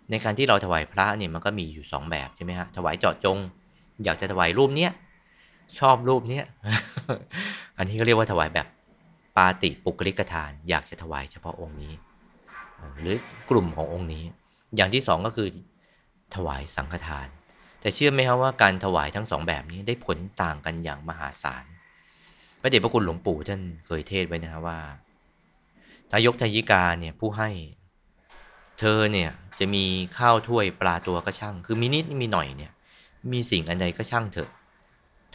[0.09, 3.37] ในการที่เราถวายพระเนี่ยมันก็มีอยู่ 2 แบบใช่ไหมฮะถวายเจาะจง
[4.03, 4.91] อยากจะถวายรูปเนี้ย
[5.79, 6.45] ชอบรูปเนี้ย
[7.77, 8.67] อันนี้ก็เรียกว่าถวายแบบ
[9.39, 11.93] ปาติปุกลิกทาน อยากจะถวายเฉพาะองค์นี้
[13.01, 13.15] หรือ
[13.49, 14.23] กลุ่มขององค์นี้
[14.75, 15.49] อย่างที่สองก็คือ
[16.35, 17.27] ถวายสังฆทาน
[17.81, 21.63] แต่เชื่อไหมครับว่าการถวายทั้งสองแบบนี้ได้ผลต่างกันอย่างมหาศาล
[22.61, 24.79] พระเดชพระคุณหลวงปู่ท่านเคยเทศไว้นะครับว่า
[26.11, 27.49] ทายกทายิกาเนี่ยผู้ให้
[28.79, 29.85] เธอเนี่ยจะมี
[30.17, 32.71] ข้าวถ้วยปลาตัวก็ช่าง คือมีนิดมีหน่อยเนี่ย
[33.31, 34.49] มีสิ่งอันใดก็ช่างเถอะ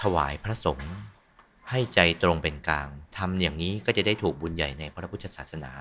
[0.03, 0.93] ถวายพระสงฆ์
[1.70, 5.72] ให้ใจตรงเป็นกลางทำอย่างนี้ก็จะได้ถูกบุญใหญ่ในพระพุทธศาสนา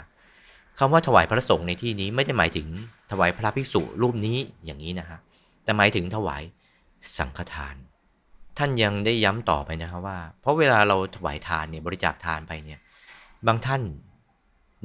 [0.79, 2.67] คำว่าถวายพระสงฆ์ในที่นี้ไม่ได้หมายถึง
[3.11, 5.19] ถวายพระภิกษุรูปนี้อย่างนี้นะฮะ
[5.63, 6.43] แต่หมายถึงถวาย
[7.17, 7.75] สังฆทาน
[8.57, 12.79] ท่านยังได้ย้ำต่อไปนะครับว่า เพราะเวลาเราถวายทานเนี่ยบริจาคทานไปเนี่ย
[13.47, 13.81] บางท่าน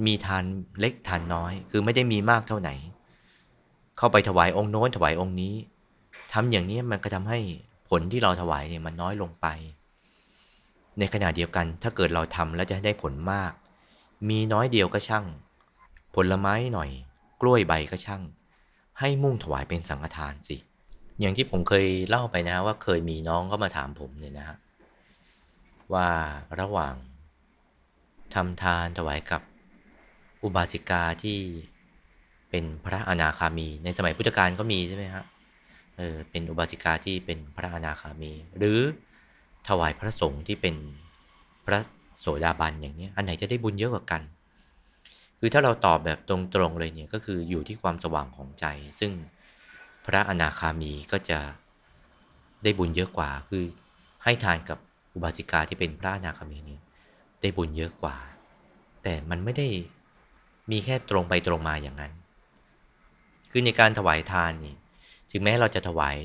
[0.06, 0.44] มีทาน
[0.80, 2.74] เล็กทานน้อย คือไม่ได้มีมากเท่าไหร่
[3.98, 5.54] เข้าไปถวายองค์โน้นถวายองค์นี้
[6.32, 7.38] ทำอย่างนี้มันก็ทำให้
[7.88, 9.46] ผลที่เราถวายเนี่ยมันน้อยลงไป
[10.98, 13.52] ในขณะเดียวกันถ้าเกิดเราทำแล้วจะได้ผลมาก
[14.28, 15.26] มีน้อยเดียวก็ช่าง
[16.14, 16.90] ผลไม้หน่อย
[17.40, 18.22] กล้วยใบก็ช่าง
[19.00, 20.56] ให้มุ่งถวายเป็นสังฆทานสิ
[21.20, 24.58] อย่างที่ผมเคยเล่าไปนะว่าเคยมีน้องก็มาถามผมเนี่ยนะฮะ
[25.94, 26.08] ว่า
[26.60, 26.94] ระหว่าง
[28.34, 29.42] ทำทานถวายกับ
[30.42, 31.38] อุบาสิกาที่
[32.50, 35.24] เป็นพระอนาคามี ในสมัยพุทธกาลก็มีใช่ไหมฮะ
[35.96, 38.78] เออเป็นอุบาสิกาที่เป็นพระอนาคามี หรือ
[39.68, 40.74] ถวายพระสงฆ์ที่เป็น
[41.66, 41.78] พระ
[42.18, 44.22] โสดาบันอย่างนี้อันไหนจะได้บุญเยอะกว่ากัน
[45.38, 46.36] คือถ้าเราตอบแบบตร
[46.68, 48.66] งๆเลยเนี่ยก็คืออยู่ที่ความสว่างของใจ
[49.00, 49.12] ซึ่ง
[50.06, 51.38] พระอนาคามีก็จะ
[52.62, 53.64] ได้บุญเยอะกว่า คือ
[54.24, 54.78] ให้ทานกับ
[55.14, 56.78] อุบาสิกาที่เป็นพระอนาคามีนี้
[57.40, 58.16] ได้บุญเยอะกว่า
[59.02, 59.68] แต่มันไม่ได้
[60.70, 62.12] มีแค่ตรงไปตรงมาอย่างนั้น
[63.50, 64.76] คือในการถวายทานนี่
[65.30, 66.16] ถึงแม้เราจะถวาย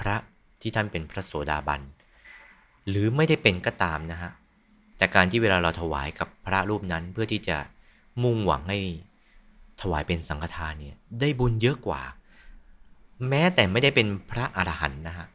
[0.00, 0.16] พระ
[0.60, 1.80] ที่ท่านเป็นพระโสดาบัน
[2.88, 4.30] หรือไม่ได้เป็นก็ตามนะฮะ
[4.98, 7.56] แต่การที่เวลาเราถวายกับพระรูปนั้นเพื่อที่จะ
[8.22, 8.78] มุ่งหวังให้
[9.80, 12.00] ถวายเป็นสังฆทานเนี่ยได้บุญเยอะกว่า
[13.28, 15.26] แม้แต่ไม่ได้เป็นพระอรหันต์นะฮะ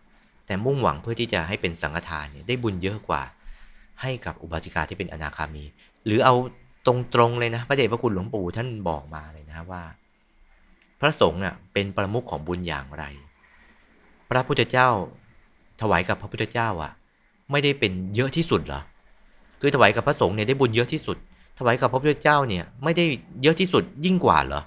[0.45, 3.21] แต่มุ่งหวังเพื่อที่จะให้เป็นสังฆทานเนี่ยได้บุญเยอะกว่า
[4.01, 5.63] ให้กับอุบาสิกาที่เป็นอนาคามี
[6.05, 6.35] หรือเอา
[6.87, 9.83] ตรงๆเลยนะพระเดชพระคุณหลวงปู่ท่านบอกมาเลยนะว่า
[10.99, 13.03] พระสงฆ์น่ะเป็นประมุขของบุญอย่างไร
[14.29, 14.87] พระพุทธเจ้า
[15.81, 16.91] ถวายกับพระพุทธเจ้าอะ
[17.51, 18.81] ไม่ได้เป็นเยอะที่สุดเหรอ
[19.61, 21.17] คือถวายกับพระสงฆ์เนี่ยได้บุญเยอะที่สุด
[21.59, 23.05] ถวายกับพระพุทธเจ้าเนี่ยไม่ได้
[23.41, 24.61] เยอะที่สุดยิ่งกว่าเหรอ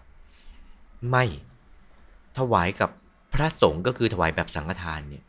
[1.10, 1.24] ไม่
[2.38, 2.90] ถวายกับ
[3.34, 5.22] พระสงฆ์ก็คือถวายแบบสังฆทานเนี่ย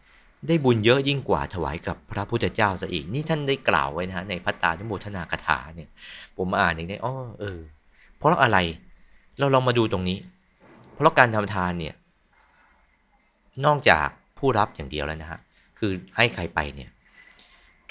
[0.47, 5.89] ได้บุญเยอะยิ่งกว่าถวายกับพระพุทธเจ้าซะอีก นี่ท่านได้กล่าวไว้นะฮะในพัตตานุโมทนากถาเนี่ย
[6.37, 7.59] ผมอ่านอย่างนี้อ๋อเออ
[8.17, 8.57] เพราะอะไร
[9.39, 10.17] เราลองมาดูตรงนี้
[10.93, 11.95] เพราะการทำทานเนี่ย
[13.65, 15.39] นอกจากผู้รับอย่างเดียวแล้วนะฮะ
[15.79, 16.89] คือให้ใครไปเนี่ย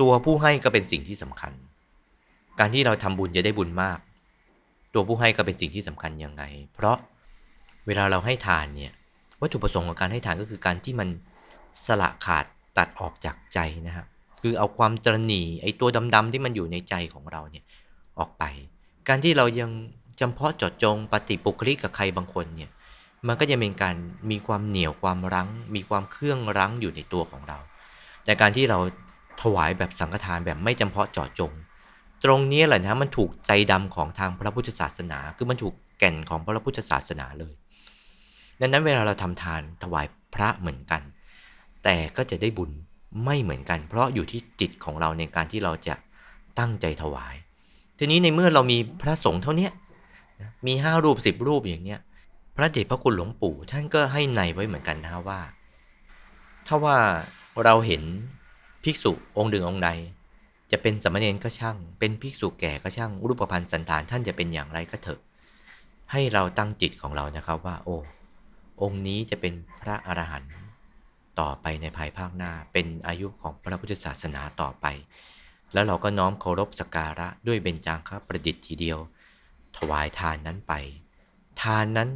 [0.00, 1.52] ตัวผู้ให้ก็เป็นสิ่งที่สำคัญ
[2.58, 3.98] การที่เราทำบุญจะได้บุญมาก
[4.94, 6.42] ตัวผู้ให้ก็เป็นสิ่งที่สำคัญยังไง
[6.74, 6.96] เพราะ
[7.86, 8.92] เวลาเราให้ทานเนี่ย
[9.40, 11.08] วัตถุประสงค์ของการให้ทานก็คือการที่มัน
[11.86, 12.44] สละขาด
[12.78, 14.06] ตัดออกจากใจนะฮะ
[14.42, 17.64] คือเอาความตรณีไอ้ตัวดำๆที่มันอยู่ในใจของเราเนี่ย
[18.18, 18.44] ออกไป
[19.08, 19.70] การที่เรายัง
[20.20, 22.70] จำเพาะเจาะจงปฏิปุคลิกกับใครบางคนเนี่ย
[23.26, 23.96] มันก็จะเป็นการ
[24.30, 27.58] มีความเหนียวความรั้ง มีความเครื่องรั้งอยู่ในตัวของเรา
[28.24, 28.78] แต่การที่เรา
[29.42, 31.52] ถวายแบบสังฆทานแบบไม่จำเพาะเจาะจง
[32.24, 37.54] ตรงนี้แหละนะมันถูกใจดำของทางพระพุทธศาสนา คือมันถูกแก่นของพระพุทธศาสนาเลย
[38.60, 41.02] ดังนั้นเวลาเราทำทานถวายพระเหมือนกัน
[41.84, 42.70] แต่ก็จะได้บุญ
[43.24, 45.94] ไม่เหมือนกัน เพราะอยู่ที่จิตของเราในการที่เราจะ
[46.58, 47.34] ตั้งใจถวาย
[47.98, 49.68] ทีนี้ในเมื่อเรามีพระสงฆ์เท่านี้
[50.66, 52.00] มีห้ารูปสิบรูปอย่างเนี้ย
[52.56, 55.40] พระเดชพระคุณหลวงปู่ท่านก็ให้ในไว้เหมือนกันนะว่า
[56.66, 56.96] ถ้าว่า
[57.64, 58.02] เราเห็น
[58.84, 59.90] ภิกษุองค์หนึ่งองค์ใด
[60.70, 65.20] จะเป็นสมณเณรก็ช่าง เป็นภิกษุแก่ก็ช่าง รูปพรรณสันฐานท่านจะเป็นอย่างไรก็เถอะ
[66.12, 67.96] ให้เราตั้งจิตของเรานะครับว่า โอ้
[68.82, 70.52] องค์นี้จะเป็นพระอรหันต์
[71.40, 74.86] ต่อไปในภายภาคหน้า เป็นอายุของพระพุทธศาสนาต่อไป
[75.72, 78.98] แล้วเราก็น้อมเคารพสักการะด้วยเบญจางคประดิษฐ์ทีเดียว
[79.76, 80.72] ถวายทานนั้นไป
[81.62, 82.10] ทานนั้น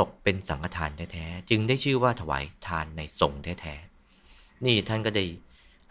[0.00, 5.24] ตกเป็นสังฆทานแท้ๆ จึงได้ชื่อว่าถวายทานในสงฆ์แท้ๆ นี่ท่านก็ได้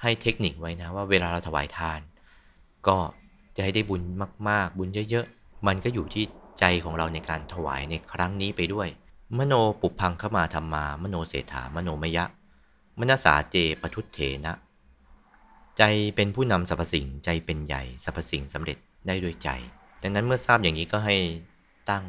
[0.06, 2.00] ให้เทคนิคไว้นะว่าเวลาเราถวายทาน
[2.88, 2.98] ก็
[3.56, 4.02] จะให้ได้บุญ
[4.50, 6.26] มาก ๆ บุญเยอะๆ มันก็อยู่ที่
[6.60, 8.88] ใจของเราในการถวายในครั้งนี้ไปด้วย
[9.38, 12.26] มโนปุพังเข้ามาธรรมา มโนเศรษฐามโนมยะ
[13.00, 14.56] มนสาเจปทุเถนะ
[15.78, 15.84] ใจ
[16.16, 19.50] เป็นผู้นำสรรพสิ่งใจเป็นใหญ่สรรพสิ่งสำเร็จได้ด้วยใจ
[20.04, 21.16] ดังนั้นเมื่อทราบอย่างนี้ก็ให้
[21.90, 22.04] ตั้ง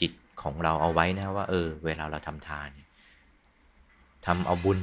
[0.00, 0.12] จิต
[0.42, 2.68] ของเราเอาไว้นะว่าเออ เวลาเราทำทาน
[4.26, 4.78] ทำเอาบุญ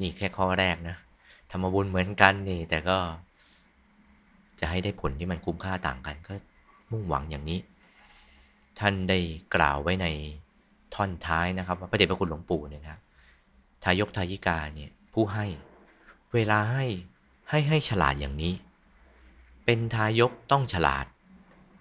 [0.00, 0.96] นี่แค่ข้อแรกนะ
[1.54, 2.98] ทำเอาบุญเหมือนกันนี่ แต่ก็
[4.60, 6.34] จะให้ได้ผลที่มันคุ้มค่าต่างกันก็
[6.90, 7.60] มุ่งหวังอย่างนี้
[8.78, 9.18] ท่านได้
[9.54, 10.06] กล่าวไว้ใน
[10.94, 12.98] ท่อนท้ายนะครับว่าพระเดชพระคุณหลวงปู่เนี่ยนะ
[13.82, 15.46] ทายกทายิกาเนี่ยผู้ให้
[16.34, 16.86] เวลาให้
[17.50, 18.54] ให้ให้ฉลาดอย่างนี้
[19.64, 21.06] เป็นทายกต้องฉลาด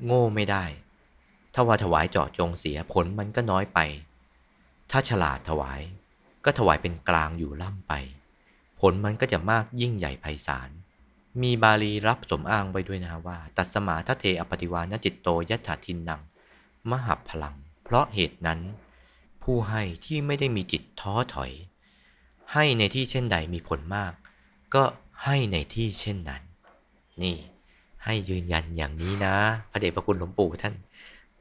[0.05, 0.63] โง่ไม่ได้
[1.53, 3.79] ถ้าว่าถวายเจาะจงเสียผลมันก็น้อยไป
[4.91, 5.81] ถ้าฉลาดถวาย
[6.45, 7.93] ก็ถวายเป็นกลางอยู่ล่ำไป
[8.81, 10.69] ผลมันก็จะมากยิ่งใหญ่ไพศาล
[11.41, 16.21] มีบาลีรับสมอ้างไว้ด้วยนะว่า ตัสมาทะเทอปฏิวานจิตโตยัตถาทินนัง
[16.89, 18.59] มหับพลัง เพราะเหตุนั้น
[19.43, 21.51] ผู้ให้ที่ไม่ได้มีจิตท้อถอย
[22.53, 24.13] ให้ในที่เช่นใดมีผลมาก
[24.75, 24.83] ก็
[25.23, 26.41] ให้ในที่เช่นนั้น
[27.23, 27.37] นี่
[28.05, 29.35] ให้ยืนยันอย่างนี้นะ
[29.71, 30.75] พระเดชพระคุณหลวงปู่ท่าน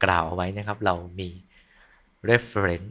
[0.03, 1.29] กล่าวเอาไว้นะครับ เรามี
[2.29, 2.89] reference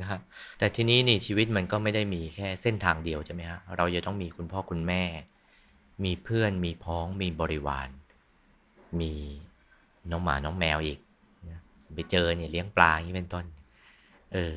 [0.00, 0.20] นะฮะ
[0.58, 5.02] แต่ทีนี้นี่ชีวิตมันก็ไม่ได้มีแค่เส้นทางเดียวใช่ไหมฮะ เราจะต้องมีคุณพ่อคุณแม่
[6.04, 7.88] มีเพื่อนมีพ้องมีบริวาร
[9.00, 9.12] มี
[10.10, 10.98] น้องหมาน้องแมวอีก
[11.50, 11.60] นะ
[11.94, 13.44] ไปเจอเนี่ยเลี้ยงปลาอย่างนี้เป็นต้น
[14.32, 14.54] เออ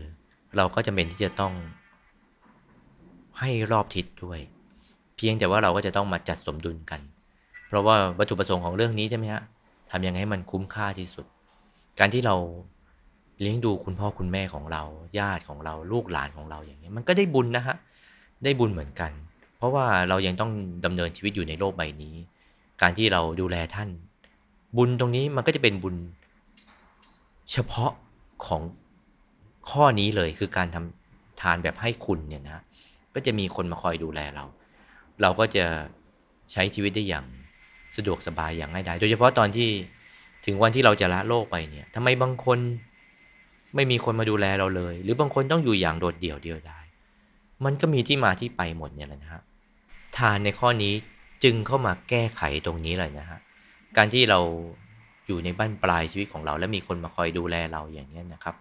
[0.57, 1.53] เราก็จะเป็นที่จะต้อง
[3.39, 4.39] ให้รอบทิศด้วย
[5.15, 7.01] เพียงแต่ว่าเราก็จะต้องมาจัดสมดุลกัน
[7.67, 9.43] เพราะว่าวัตถุประสงค์ของเรื่องนี้ใช่ไหมฮะ
[9.91, 11.25] ทำยังไงให้มันคุ้มค่าที่สุด
[11.99, 12.35] การที่เรา
[13.41, 14.83] เลี้ยงดูคุณพ่อคุณแม่ของเรา
[15.19, 17.75] ญาติของเราลูกหลานของเราอย่างนี้มันก็ได้บุญนะฮะ
[18.43, 19.11] ได้บุญเหมือนกัน
[19.57, 20.51] เพราะว่าเรายังต้อง
[20.85, 22.15] ดำเนินชีวิตอยู่ในโลกใบนี้
[22.81, 23.89] การที่เราดูแลท่าน
[24.77, 25.95] บุญตรงนี้มันก็จะเป็นบุญ
[27.51, 27.91] เฉพาะ
[28.47, 28.61] ของ
[29.69, 32.63] ข้อนี้เลยคือการทำทานแบบให้คุณเนี่ยนะ
[33.13, 34.45] ก็จะมีคนมาคอยดูแลเรา
[35.21, 35.65] เราก็จะ
[36.51, 37.25] ใช้ชีวิตได้อย่าง
[37.95, 39.69] สะดวกสบายอย่างง่ายดายโดยเฉพาะตอนที่
[40.45, 42.59] ถึงวันที่เราจะละโลกไปเนี่ยทำไมบางคน
[43.75, 46.85] ไม่มีคนมาดูแลเราเลย หรือบางคนต้องอยู่อย่างโดดเดี่ยวเดียวดาย
[47.65, 49.41] มันก็มีที่มาที่ไปหมดเนี่ยแหละนะฮะ
[50.17, 50.93] ทานในข้อนี้
[51.43, 53.39] จึงเข้ามาแก้ไขตรงนี้เลยนะฮะ
[53.97, 54.39] การที่เรา
[55.27, 58.55] อยู่ในบ้านปลายชีวิตของเรา และมีคนมาคอยดูแลเราอย่างนี้นะครับ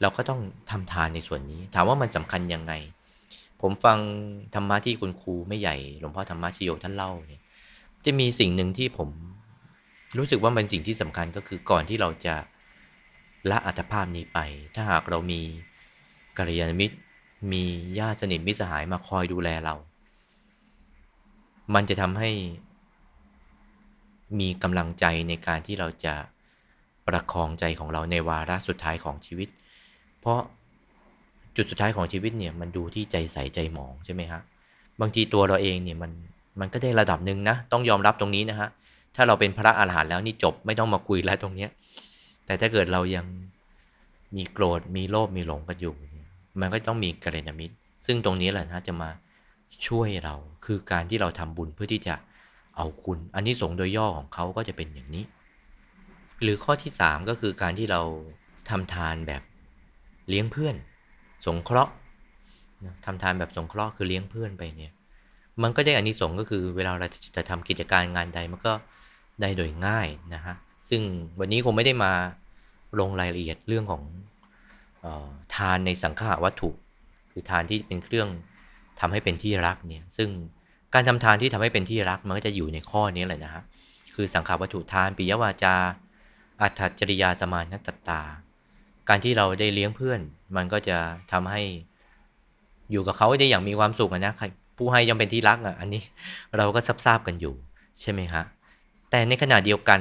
[0.00, 2.72] เราก็ต้องทำทานในส่วนนี้ ถามว่ามันสำคัญยังไง
[3.60, 3.98] ผมฟัง
[4.54, 7.42] ธรรมะที่คุณครูไม่ใหญ่หลวงพ่อธรรมะชโยท่านเล่าเนี่ย
[8.04, 9.08] จะมีสิ่งหนึ่งที่ผม
[10.18, 12.34] รู้สึกว่าเป็นสิ่งที่สำคัญก็คือก่อนที่เราจะ
[13.50, 14.38] ละอัตภาพนี้ไป
[14.74, 15.40] ถ้าหากเรามี
[16.38, 16.96] กัลยาณมิตร
[17.52, 17.64] มี
[17.98, 19.74] ญาติสนิทมิตรสหายมาคอยดูแลเรา
[21.74, 22.30] มันจะทำให้
[24.40, 26.14] มีกำลังใจในการที่เราจะ
[27.06, 29.48] ประคองใจของเราในวาระสุดท้ายของชีวิต
[30.20, 30.40] เพราะ
[31.56, 34.40] จุดสุดท้ายของชีวิตเนี่ยมันดูที่ใจใสใจหมองใช่ไหมฮะ
[35.00, 36.12] บางทีตัวเราเองเนี่ยมัน
[36.60, 38.68] มันก็ได้ระดับหนึ่งนะ ต้องยอมรับตรงนี้นะฮะ
[39.16, 41.70] ถ้าเราเป็นพระอาหารหันต์แล้วนี่จบไม่ต้องมาคุยแล้วตรงเนี้ย
[42.52, 43.26] แต่ถ้าเกิดเรายัง
[44.36, 46.28] มีโกรธมีโลภมีหลงกันอยู่เนี่ย
[46.60, 47.74] มันก็ต้องมีกัลยาณมิตร
[48.06, 49.10] ซึ่งตรงนี้แหละนะจะมา
[49.86, 50.34] ช่วยเรา
[50.64, 52.14] คือการที่เราทำบุญเพื่อที่จะ
[52.76, 55.24] เอาคุณ อันนี้สงโดยย่อของเขาก็จะเป็นอย่างนี้
[56.42, 58.00] หรือข้อที่ 3 ก็คือการที่เรา
[58.70, 59.42] ทำทานแบบ
[60.28, 60.76] เลี้ยงเพื่อน
[61.46, 61.92] สงเคราะห์
[63.04, 64.92] ทำทานแบบสงเคราะห์คือเลี้ยงเพื่อนไปเนี่ย
[65.62, 68.72] มันก็ได้อานิสงส์ก็คือเวลาเราจะทำกิจการงานใดมันก็
[69.40, 70.56] ได้โดยง่ายนะฮะ
[70.88, 71.02] ซึ่ง
[71.40, 72.12] วันนี้คงไม่ได้มา
[73.00, 74.02] ลงรายละเอียดเรื่องของ
[75.04, 76.70] ออทานในสังฆาวัตถุ
[77.30, 78.28] คือทานที่เป็นเครื่อง
[79.00, 80.28] ทำให้เป็นที่รักเนี่ยซึ่ง
[80.94, 83.62] การทำทานที่ทำให้เป็นที่รักมันก็จะอยู่ในข้อนี้แหละนะฮะ
[84.14, 85.76] คือสังฆาวัตถุทานปิยวาจา
[86.60, 88.20] อัตจริยาสมานตตา
[89.08, 90.20] การที่เราได้เลี้ยงเพื่อน
[90.56, 90.98] มันก็จะ
[91.32, 91.62] ทำให้
[92.90, 96.02] อยู่กับเขาได้อย่างมีความสุขนะครผู้ให้ยังเป็นที่รักอะอันนี้
[96.56, 97.54] เราก็ทราบกันอยู่
[98.00, 98.44] ใช่ไหมฮะ
[99.10, 100.00] แต่ในขณะเดียวกัน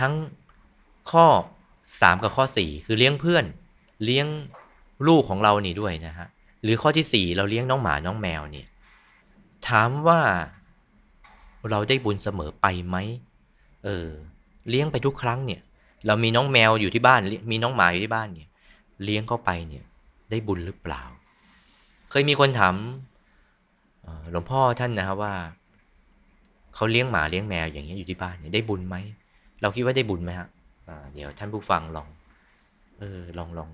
[0.00, 0.12] ทั้ง
[1.10, 1.26] ข้อ
[1.98, 3.44] 3 กับข้อ 4 คือเลี้ยงเพื่อน
[4.04, 4.26] เลี้ยง
[5.06, 6.26] ลูกของเรานี่ด้วยนะฮะ
[6.62, 8.66] หรือข้อที่ 4 เราเลี้ยงน้องหมาน้องแมวเนี่ย
[9.68, 10.20] ถามว่า
[11.70, 12.96] เราได้บุญเสมอไปไหม
[13.84, 14.08] เออ
[14.68, 15.60] เลี้ยงไปทุกครั้งเนี่ย
[16.06, 18.48] เรามีน้องแมวอยู่ที่บ้าน มีน้องหมาอยู่ที่บ้านเนี่ย
[19.04, 19.84] เลี้ยงเข้าไปเนี่ย
[20.30, 21.02] ได้บุญหรือเปล่า
[22.10, 22.74] เคยมีคนถาม
[24.30, 25.34] หลวงพ่อท่านนะครับว่า
[26.74, 28.96] เขาเลี้ยงหมาเลี้ยงแมวอย่างเงี้ยอยู่ที่บ้านเนี่ยได้บุญไหม
[29.60, 30.48] เราคิดว่าได้บุญไหมฮะ
[31.14, 32.08] เดี๋ยวท่านผู้ฟังลอง
[32.98, 33.70] เออ ลองลอง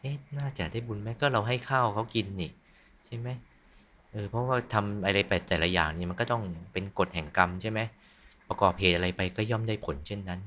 [0.00, 2.50] เอ๊ะน่าจะได้บุญไหมก็เราให้ข้าวเขากินนี่
[3.06, 3.28] ใช่ไหม
[4.12, 7.80] เออเพราะว่าทำอะไรไปแต่ละอย่างนี่มันก็ต้องเป็นกฎแห่งกรรมใช่ไหม
[8.48, 10.40] ประกอบเหตุอะไรไปก็ย่อมได้ผลเช่นนั้น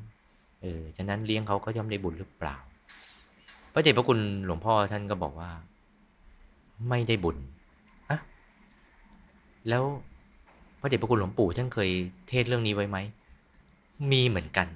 [0.62, 2.56] เออฉะนั้นเลี้ยงเขาก็ย่อมได้บุญหรือเปล่า
[3.74, 5.50] พระเดชพระคุณหลวงพ่อท่านก็บอกว่า
[6.90, 7.38] ไม่ได้บุญ
[8.10, 8.20] อะ
[9.70, 9.84] แล้ว
[10.82, 11.90] พระเดชพระคุณหลวงปู่ท่านเคย
[12.30, 12.98] เทศเรื่องนี้ไว้ไหม
[14.12, 14.68] มีเหมือนกัน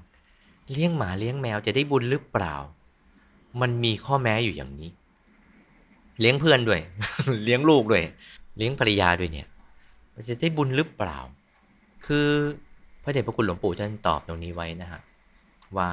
[0.72, 2.56] เลี้ยงหมาเลี้ยงแมวจะได้บุญหรือเปล่า
[3.62, 4.90] มันมีข้อแม้อยู่อย่างนี้
[6.20, 6.82] เลี้ยงเพื่อนด้วย
[7.44, 8.04] เลี้ยงลูกด้วย
[8.58, 9.48] เลี้ยงภรรยาด้วยเนี่ย
[10.30, 11.18] จะได้บุญหรือเปล่า
[12.06, 12.28] คือ
[13.04, 15.02] พระเดชพระคุณหลวงปู่ท่านตอบตรงนี้ไว้นะฮะ
[15.78, 15.90] ว่า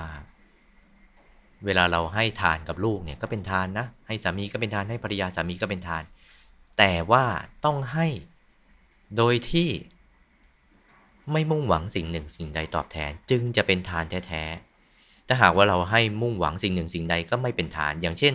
[1.64, 6.02] เวลาเราให้ทานกับลูกเนี่ยก็เป็นทานนะ ให้สามีก็เป็นทานให้ภรรยาสามีก็เป็นทาน
[6.78, 7.24] แต่ว่า
[7.64, 8.06] ต้องให้
[9.16, 9.68] โดยที่
[11.32, 14.44] ไม่มุ่งหวังสิ่งหนึ่งสิ่งใดตอบแทน จึงจะเป็นทานแท้
[15.28, 18.34] ถ้าหากว่าเราให้มุ่งหวังสิ่งหนึ่งสิ่งใดก็ไม่เป็นทาน อย่างเช่น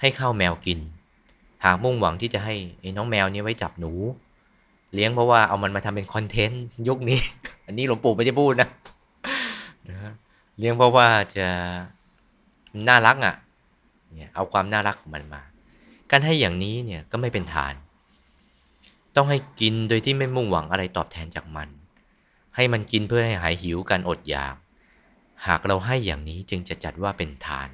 [0.00, 0.78] ให้ข้าวแมวกิน
[1.64, 3.92] หากมุ่งหวังที่จะให้ไอ้น้องแมวนี้ไว้จับหนู
[4.94, 7.20] เลี้ยงเพราะว่าเอามันมาทำเป็นคอนเทนต์ยุคนี้
[7.66, 8.68] อันนี้หลวงปู่ไม่ได้พูดนะ
[10.58, 11.46] เลี้ยงเพราะว่าจะ
[12.88, 13.36] น่ารักอะ
[14.16, 15.42] เนี่ยเอาความน่ารักของมันมา
[16.10, 17.74] การให้อย่างนี้เนี่ยก็ไม่เป็นทาน
[19.16, 21.68] ต้องให้กินโดยที่ไม่มุ่งหวังอะไรตอบแทนจากมัน
[22.56, 24.54] ให้มันกินเพื่อให้หายหิวกันอดอยาก
[25.46, 27.68] หากเราให้อย่างนี้จึงจะจัดว่าเป็นทาน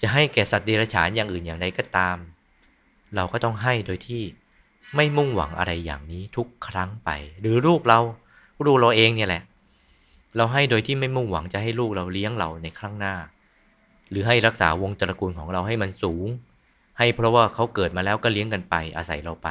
[0.00, 2.16] จะให้แก่สัตว์เดรัจฉานอย่างอื่นอย่างใดก็ตาม
[3.14, 4.22] เราก็ต้องให้โดยที่
[4.96, 8.00] ไม่มุ่งหวังอะไรอย่างนี้ทุกครั้งไป หรือลูกเรา
[8.66, 9.42] ลูกเราเองเนี่ยแหละ
[10.36, 13.14] เราให้โดยที่ไม่มุ่งหวังจะให้ลูกเราเลี้ยงเราในครั้งหน้า
[14.10, 16.26] หรือให้รักษาวงตระกูลของเราให้มันสูง
[16.98, 19.48] ให้เพราะว่าเขาเกิดมาแล้วก็เลี้ยงกันไป อาศัยเราไป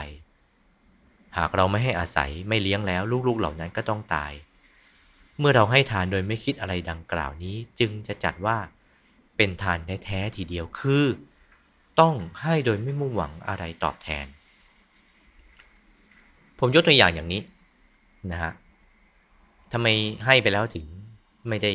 [1.37, 4.31] หากเราไม่ให้อาศัยไม่เลี้ยงแล้ว ลูกๆเหล่านั้นก็ต้องตาย
[5.39, 8.57] เมื่อเราให้ทานโดยไม่คิดอะไรดังกล่าวนี้ จึงจะจัดว่า
[9.37, 11.05] เป็นทานแท้ๆทีเดียวคือ
[11.99, 14.25] ต้องให้โดยไม่มุ่งหวังอะไรตอบแทน
[16.59, 17.41] ผมยกตัวอย่างอย่างนี้
[18.31, 18.51] นะฮะ
[19.71, 19.87] ทำไม
[20.25, 20.85] ให้ไปแล้วถึง
[21.49, 21.71] ไม่ได้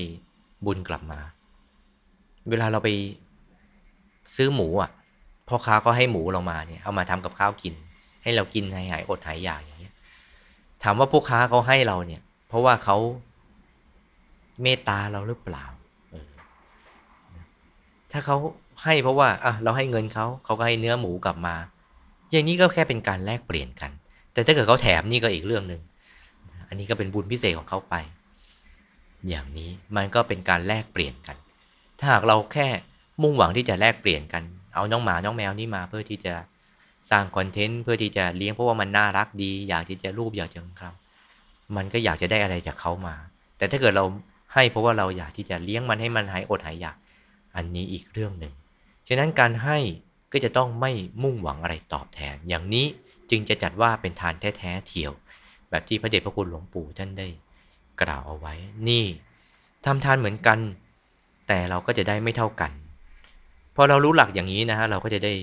[0.65, 1.21] บุญกลับมา
[2.49, 2.89] เวลาเราไป
[4.35, 4.91] ซื้อหมูอะ
[5.49, 7.75] พ่อค้าก็ให้หมูเรามาเนี่ยเอามาทำกับข้าวกิน
[8.23, 9.95] ให้เรากินหายหายอดหายอยากอย่างเงี้ย
[10.83, 12.97] ถามว่าพ่อค้าเขาให้เราเนี่ย เพราะว่าเขา
[14.63, 15.65] เมตตาเราหรือเปล่า
[18.13, 18.37] ถ้าเขา
[18.83, 21.57] ให้เพราะว่าอะเราให้เงินเขาเขาก็ให้เนื้อหมูกลับมา
[22.31, 23.91] อย่างนี้ก็แค่เป็นการแลกเปลี่ยนกัน
[24.33, 25.83] แต่ถ้าเกิดเขาแถมนี่ก็อีกเรื่องหนึ่ง
[26.69, 27.95] อันนี้ก็เป็นบุญพิเศษของเขาไป
[29.29, 31.37] อย่างนี้มันก็เป็นการแลกเปลี่ยนกัน
[31.99, 32.69] ถ้าหากเราแค่
[33.23, 34.43] มุ่งหวังที่จะแลกเปลี่ยนกัน
[34.75, 36.35] เอาน้องหมา น้องแมวนี่มาเพื่อที่จะ
[37.11, 40.91] สร้างคอนเทนต์เพื่อที่จะเลี้ยงเพราะว่ามันน่ารักดี อยากที่จะรูปอยากจะเขา
[41.77, 43.15] มันก็อยากจะได้อะไรจากเขามา
[43.59, 44.05] แต่ถ้าเกิดเรา
[44.55, 46.97] ให้เพราะว่าเราอยากที่จะเลี้ยงมันให้มันหายอดหายอยาก
[47.57, 48.53] อันนี้อีกเรื่องหนึ่ง
[49.09, 49.79] ฉะนั้นการให้
[50.33, 52.87] ก็จะต้องไม่มุ่งหวังอะไรตอบแทน อย่างนี้
[53.31, 55.13] จึงจะจัดว่าเป็นทานแท้ๆเที่ยว
[55.71, 57.29] แบบที่พระเดชพระคุณหลวงปู่ท่านได้
[58.03, 58.55] กล่าวเอาไว้
[58.89, 59.05] นี่
[59.85, 60.59] ทำทานเหมือนกัน
[61.49, 62.73] แต่เราก็จะได้ไม่เท่ากัน
[63.77, 65.35] พอเรารู้หลักอย่างนี้นะฮะเราก็จะได้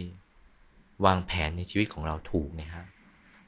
[1.06, 2.84] วางแผนในชีวิตของเราถูกนะฮะ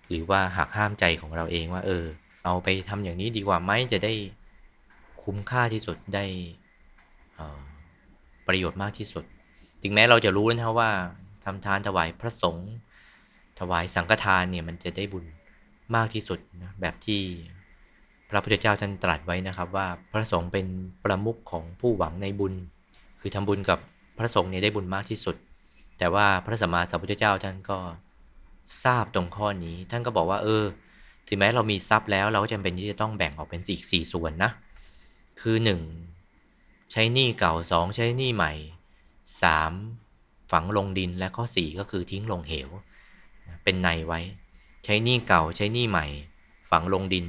[0.09, 2.05] หรือว่าหักห้ามใจของเราเองว่า เออ
[2.45, 4.13] เอาไปทำอย่างนี้ดีกว่าไหมจะได้
[5.23, 6.25] คุ้มค่าที่สุดได้
[8.47, 9.23] ประโยชน์มากที่สุด
[9.83, 10.91] ถึงแม้เราจะรู้นะครับว่า
[11.45, 12.69] ทำทานถวายพระสงฆ์
[13.59, 15.25] ถวายสังฆทานเนี่ยมันจะได้บุญ
[15.95, 17.21] มากที่สุดนะแบบที่
[18.29, 20.65] พระพุทธเจ้าท่านตรัสไว้นะครับ ว่าพระสงฆ์เป็น
[21.05, 22.53] ประมุขของผู้หวังในบุญ
[23.21, 23.79] คือทำบุญกับ
[24.17, 25.35] พระสงฆ์เนี่ยได้บุญมากที่สุด
[25.99, 27.79] แต่ว่าพระสัมมาสัมพุทธเจ้าท่านก็
[28.83, 30.63] ทราบตรงข้อนี้ ท่านก็บอกว่าเออ
[31.27, 34.51] ถึงแม้เรามีทรัพย์แล้วเราก็จำเป็นที่จะต้องแบ่งออกเป็นสี่สี่ส่วนนะ
[35.41, 35.81] คือหนึ่ง
[36.91, 38.53] ใช้หนี้เก่าสองใช้หนี้ใหม่
[39.41, 39.71] สาม
[40.51, 42.69] ฝังลงดินและข้อสี่ก็คือทิ้งลงเหว
[43.63, 44.19] เป็นในไว้
[44.85, 46.05] ใช้หนี้เก่าใช้หนี้ใหม่
[46.71, 47.25] ฝังลงดิน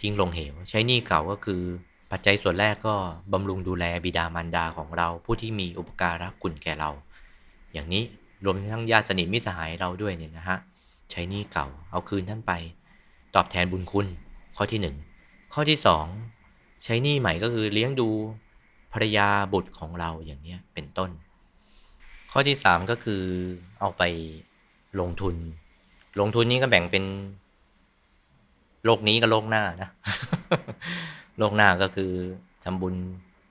[0.00, 1.62] ทิ้งลงเหว ใช้หนี้เก่าก็คือ
[2.10, 2.94] ปัจจัยส่วนแรกก็
[3.32, 6.90] บำรุงดูแลบิดามารดาของเราผู้ที่มีอุปการะคุณแก่เรา
[7.72, 8.04] อย่างนี้
[8.44, 10.58] รวมทั้งญาติสนิทมิสหายเราด้วยเนี่ยนะฮะ
[11.10, 12.52] ใช้หนี้เก่าเอาคืนท่านไป
[13.34, 14.06] ตอบแทนบุญคุณ
[14.56, 14.80] ข้อที่
[15.16, 15.78] 1 ข้อที่
[16.12, 16.35] 2
[16.84, 18.08] ใช้หนี้ใหม่ก็คือเลี้ยงดู
[18.92, 21.10] ภรรยาบุตรของเราอย่างนี้เป็นต้น
[22.32, 23.22] ข้อที่ 3 ก็คือ
[23.80, 24.02] เอาไป
[25.00, 25.34] ลงทุน
[26.20, 27.04] ลงทุนนี้ก็แบ่งเป็น
[28.84, 29.90] โลกนี้กับโลกหน้านะ
[31.38, 32.12] โลกหน้าก็คือ
[32.64, 32.94] ทำบุญ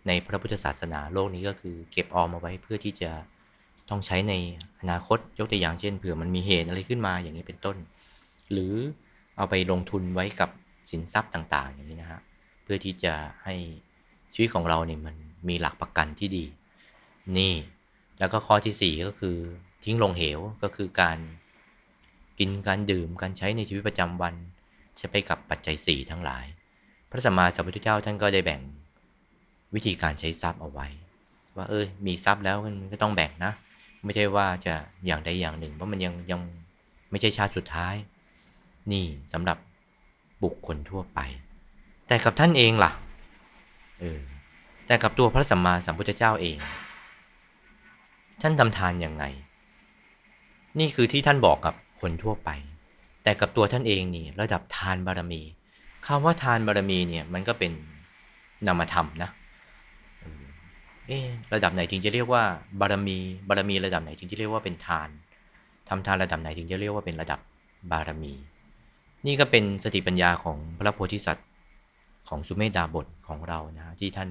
[0.07, 3.11] ในพระพุทธศาสนาโลกนี้ก็คือเก็บออมเอาไว้เพื่อที่จะ
[3.89, 4.33] ต้องใช้ใน
[4.81, 7.77] อนาคตยกตัวอย่างเช่นเผื่อมันมีเหตุอะไรขึ้นมาอย่างนี้เป็นต้น
[8.51, 8.73] หรือ
[9.37, 10.49] เอาไปลงทุนไว้กับ
[10.89, 12.21] สินทรัพย์ต่าง ๆ อย่างนี้นะฮะ
[12.65, 13.55] เพื่อที่จะให้
[14.33, 15.15] ชีวิตของเราเนี่ยมัน
[15.49, 16.45] มีหลักประกันที่ดี
[17.37, 17.53] นี่
[18.19, 19.37] แล้วก็ข้อที่ 4 ก็คือ
[19.83, 21.17] ทิ้งลงเหวก็คือการ
[22.39, 24.35] กินการดื่มการใช้ในชีวิตประจำวัน
[24.97, 26.45] ใช้ไปกับปัจจัย 4 ทั้งหลาย
[27.09, 28.61] พระสัมมาสัมพุทธเจ้าท่านก็ได้แบ่ง
[29.75, 30.87] วิธีการใช้ทรัพย์เอาไว้
[31.57, 33.53] ว่าเออมีทรัพย์แล้วมันก็ต้องแบ่งนะ
[34.03, 34.73] ไม่ใช่ว่าจะ
[35.05, 36.41] อย่างใดอย่างหนึ่งเพราะมันยังยัง
[37.11, 37.95] ไม่ใช่ชาติสุดท้าย
[38.91, 39.57] นี่สำหรับ
[40.43, 41.19] บุคคลทั่วไป
[42.07, 42.91] แต่กับท่านเองล่ะ
[44.01, 44.21] เออ
[44.87, 46.57] แต่กับตัวพระสัมมาสัมพุทธเจ้าเอง
[48.41, 49.23] ท่านทำทานยังไง
[50.79, 52.49] นี่คือที่ท่านบอกกับคนทั่วไป
[53.23, 55.41] แต่กับตัวท่านเองนี่ระดับทานบารมี
[56.05, 57.71] คำว่าทานบารมีเนี่ยมันก็เป็น
[58.67, 59.29] นามธรรมนะ
[61.07, 61.19] เอ๊
[61.53, 62.43] ระดับไหนถึงจะเรียกว่า
[62.79, 65.09] บารมี บารมีระดับไหนถึงจะเรียกว่าเป็นทาน
[65.89, 67.39] ทำทานระดับไหนถึงจะเรียกว่าเป็นระดับ
[67.91, 68.33] บารมี
[69.25, 71.47] นี่ก็เป็นสติปัญญาของพระโพธิสัตว์
[72.29, 74.29] ของสุเมธดาบทของเรานะที่ท่าน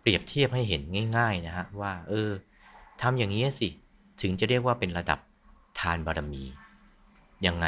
[0.00, 0.82] เปรียบเทียบให้เห็น
[1.16, 2.30] ง่าย ๆ นะฮะว่าเออ
[3.02, 3.68] ทำอย่างนี้สิ
[4.22, 5.18] ถึงจะเรียกว่าเป็นระดับ
[5.80, 6.42] ทานบารมี
[7.46, 7.66] ยังไง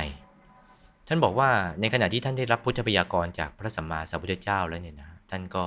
[1.07, 1.51] ท่านบอกว่า
[1.81, 5.65] ในขณะที่ท่านได้รับพุทธพยากรจากพระสัมมาสัมพุทธเจ้าแล้วเนี่ยนะท่านก็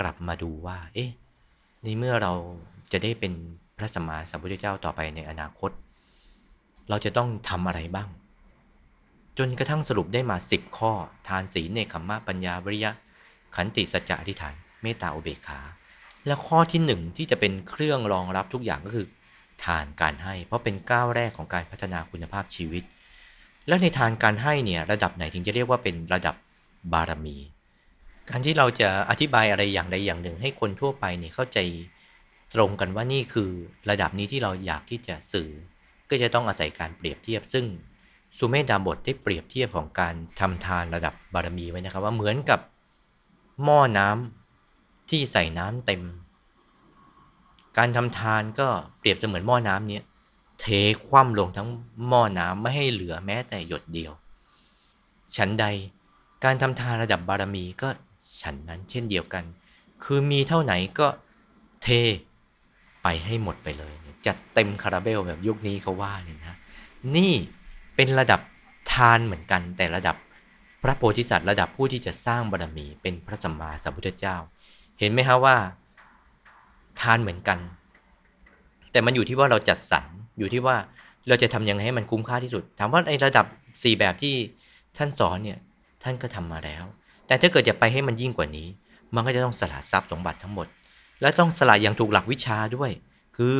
[0.00, 1.10] กลับมาดูว่า เอ๊ะ
[1.82, 2.32] ในเมื่อเรา
[2.92, 3.32] จะได้เป็น
[3.78, 5.70] พระสัมมาสัมพุทธเจ้าต่อไปในอนาคต
[6.88, 8.08] เราจะต้องทำอะไรบ้าง
[9.38, 10.92] จนกระทั่งสรุปได้มาสิบข้อ
[11.28, 12.90] ทานศีลเนคขมมะปัญญาวิริยะ
[13.56, 15.60] ขันติสัจจะอธิษฐาน เมตตาอุเบกขา
[16.26, 19.06] และข้อที่หนึ่งที่จะเป็นเครื่องรองรับทุกอย่างก็คือ
[19.64, 22.84] ทานการให้ เพราะเป็นก้าวแรกของการพัฒนาคุณภาพชีวิต
[23.68, 26.34] แล้วในทานการให้เนี่ยระดับไหนถึงจะเรียกว่าเป็นระดับ
[26.92, 27.36] บารมี
[28.30, 31.58] การที่เราจะอธิบายอะไรอย่างใดอย่างหนึ่ง ให้คนทั่วไปเนี่ยเข้าใจ
[32.54, 33.50] ตรงกันว่านี่คือ
[33.90, 35.50] ระดับนี้ที่เราอยากที่จะสื่อ
[36.10, 37.64] ก็จะต้องอาศัยการเปรียบเทียบซึ่ง
[38.38, 42.60] สุเมธดาบทได้เปรียบเทียบของการทำทานระดับบารมีไว้นะครับ ว่าเหมือนกับ
[43.64, 46.02] หม้อน้ำที่ใส่น้ำเต็ม
[47.78, 48.68] การทำทานก็
[48.98, 50.04] เปรียบเสมือนหม้อน้ำเนี้ย
[50.60, 50.66] เท
[51.08, 51.68] คว่ำลงทั้ง
[52.08, 54.12] หม้อน้ำไม่ให้เหลือแม้แต่หยดเดียว
[55.36, 55.64] ฉันใด
[56.44, 57.88] การทำทานระดับบารมีก็
[58.40, 59.44] ฉันนั้นเช่นเดียวกัน
[60.04, 61.08] คือมีเท่าไหนก็
[61.82, 61.88] เท
[63.02, 63.94] ไปให้หมดไปเลย
[64.26, 66.56] จัดเต็มคาราเบลแบบยุคนี้เขาว่าเนี่ยนะ
[67.16, 67.34] นี่
[67.96, 68.40] เป็นระดับ
[68.92, 70.16] ทานเหมือนกัน แต่ระดับ
[70.82, 74.36] พระโพธิสัตว์ระดับผู้ที่จะสร้างบารมีเป็นพระสัมมาสัมพุทธเจ้า
[74.98, 75.56] เห็นไหมฮะว่า
[77.00, 77.58] ทานเหมือนกัน
[78.92, 80.04] แต่มันอยู่ที่ว่าเราจัดสรร
[80.38, 80.76] อยู่ที่ว่า
[81.28, 84.34] เราจะทำยังไงให้มันคุ้มค่าที่สุด ถามว่าในระดับ 4 แบบที่
[84.96, 85.58] ท่านสอนเนี่ย
[86.02, 86.84] ท่านก็ทำมาแล้ว
[87.26, 88.68] แต่ถ้าเกิดจะไปให้มันยิ่งกว่านี้
[89.14, 90.66] มันก็จะต้องสละทรัพย์สมบัติทั้งหมด
[91.20, 92.90] และต้องสละอย่างถูกหลักวิชาด้วย
[93.36, 93.56] คือ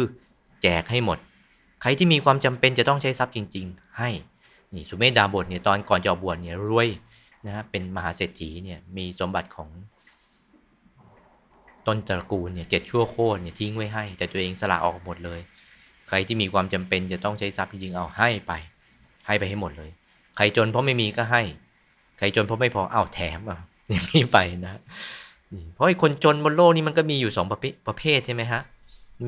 [0.63, 1.19] แจกให้หมด
[1.83, 4.11] ใครที่มีความจำเป็นจะต้องใช้ทรัพย์จริง ๆ ให้
[4.75, 6.89] นี่สุเมธดาบทเนี่ยตอนก่อนจะออกบวชเนี่ยรวย
[7.47, 9.69] นะฮะเป็นมหาเศรษฐีเนี่ยมีสมบัติของ
[11.87, 15.41] ต้นตระกูลเนี่ยเจ็ดชั่วโคตรเนี่ยทิ้งไว้ให้ แต่ตัวเองสละออกหมดเลย
[16.09, 18.53] ใครที่มีความจำเป็นจะต้องใช้ทรัพย์จริงๆเอาให้ไป
[19.27, 19.91] ให้ไปให้หมดเลย
[20.37, 21.43] ใครจนเพราะไม่มีก็ให้
[22.19, 23.61] ใครจนเพราะไม่พอเอาแถมอะ
[24.11, 24.81] นี้ไปนะ
[25.75, 28.61] เพราะไอ้คนจนบนโลกนี้มันก็มีอยู่สองประเภทใช่ไหมฮะ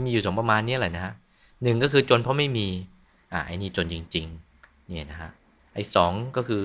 [0.05, 1.15] มีอยู่สองประมาณนี้แหละนะฮะ
[1.65, 2.67] หนึ่งก็คือจนเพราะไม่มี
[3.33, 5.31] อ่าไอ้นี่จนจริง ๆ เนี่ยนะฮะ
[5.75, 6.63] ไอ้สองก็คือ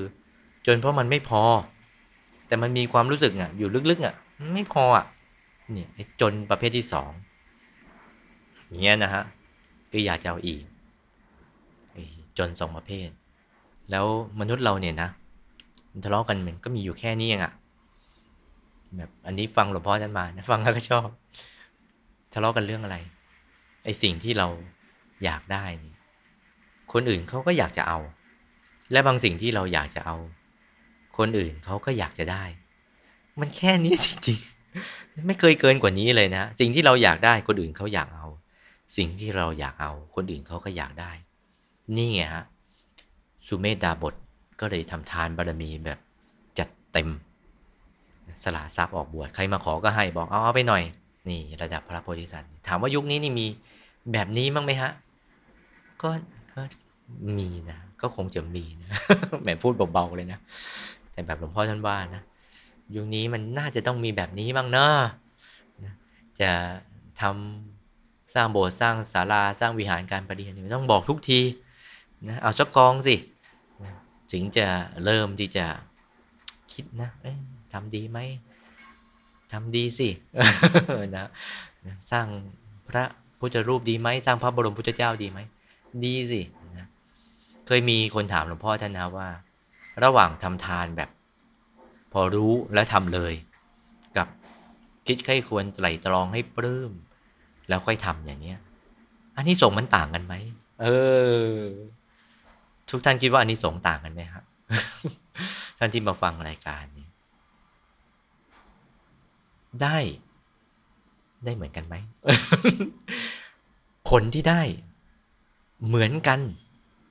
[0.66, 1.43] จนเพราะมันไม่พอ
[2.47, 4.16] แต่มันมีความรู้สึกอะ อยู่ลึกๆอะ
[4.54, 5.06] ไม่พออะ
[5.72, 7.12] เนี่ยไอ้จนประเภทที่สอง
[8.82, 9.24] เนี้ยนะฮะ
[9.91, 10.64] ก็อยากจะเอาอีก
[12.38, 13.10] จนสองประเภท
[13.91, 14.06] แล้ว
[14.39, 15.10] มนุษย์เราเนี่ยนะ
[15.91, 17.54] มันทะเลาะกันมันก็มีอยู่แค่นี้เองอะ
[18.97, 21.08] แบบอันนี้ฟังหลวงพ่อท่านมานะฟังแล้วก็ชอบ
[22.34, 22.97] ทะเลาะกันเรื่องอะไร
[23.84, 24.47] ไอสิ่งที่เรา
[25.24, 25.93] อยากได้นี่
[26.93, 27.99] คนอื่นเขาก็อยากจะเอา
[28.91, 30.17] และบางสิ่งที่เราอยากจะเอา
[31.17, 32.43] คนอื่นเขาก็อยากจะได้
[33.39, 38.28] มันแค่นี้จริงๆ ไม่เคยเกินกว่านี้เลยนะ สิ่งที่เราอยากได้คนอื่นเขาอยากเอา
[38.97, 41.11] สิ่งที่เราอยากเอา คนอื่นเขาก็อยากได้
[41.95, 42.43] นี่ไงฮะ
[43.47, 44.15] สุเมธดาบท
[44.59, 45.99] ก็เลยทำทานบารมีแบบ
[46.59, 47.09] จัดเต็ม
[48.43, 50.84] สละทรัพย์ออกบวชใครมาขอก็ให้บอกเอาเอาไปหน่อย
[51.30, 53.47] นี่ระดับพระโพธิสัตว์ถามว่ายุคนี้นี่มี
[54.13, 54.91] แบบนี้มั้งไหมฮะ
[56.02, 56.10] ก็
[56.54, 56.62] ก็
[57.38, 58.89] มีนะก็คงจะมีนะ
[59.41, 60.39] แหมพูดเบาๆเลยนะ
[61.12, 62.24] แต่แบบหลวงพ่อท่านว่านะ
[62.95, 64.95] ยุคนี้มันน่าจะต้องมีแบบนี้บ้างเนาะ
[66.41, 66.52] จะ
[67.22, 71.41] ทำสร้างโบสถ์สร้างศาลาสร้างวิหารการประเรียนต้องบอกทุกที
[72.28, 73.16] นะเอาสักกองสิ
[74.32, 74.68] ถึงจะ
[75.04, 75.66] เริ่มที่จะ
[76.74, 77.10] คิดนะ
[77.74, 78.20] ทำดีไหม
[79.52, 80.10] ทำดีสิ
[81.18, 81.28] นะ
[82.12, 82.28] สร้าง
[82.88, 83.04] พระ
[83.39, 85.39] พุทธรูปดีไหมสร้างพระบรมพุทธเจ้าดีไหม
[86.04, 86.42] ดีสิ
[86.78, 86.88] นะ
[87.68, 89.30] เคยมีคนถามหลวงพ่อท่านนะว่า
[90.04, 91.10] ระหว่างทำทานแบบ
[92.14, 93.34] พอรู้และทำเลย
[94.18, 94.28] กับ
[95.08, 96.92] คิดใครควรไตรตรองให้ปลื้ม
[97.70, 98.60] แล้วค่อยทำอย่างเนี้ย
[99.36, 100.34] อันนี้ส่งมันต่างกันไหม
[100.82, 100.88] เอ
[101.52, 101.54] อ
[102.90, 104.44] ทุกท่านคิดว่าอันนี้สงต่างกันไหมครับ
[105.78, 107.08] ท่านที่มาฟังรายการนี้
[109.82, 109.98] ได้
[111.46, 111.96] ได้เหมือนกันไหม
[114.10, 114.62] ผลที่ได้
[115.88, 116.39] เหมือนกัน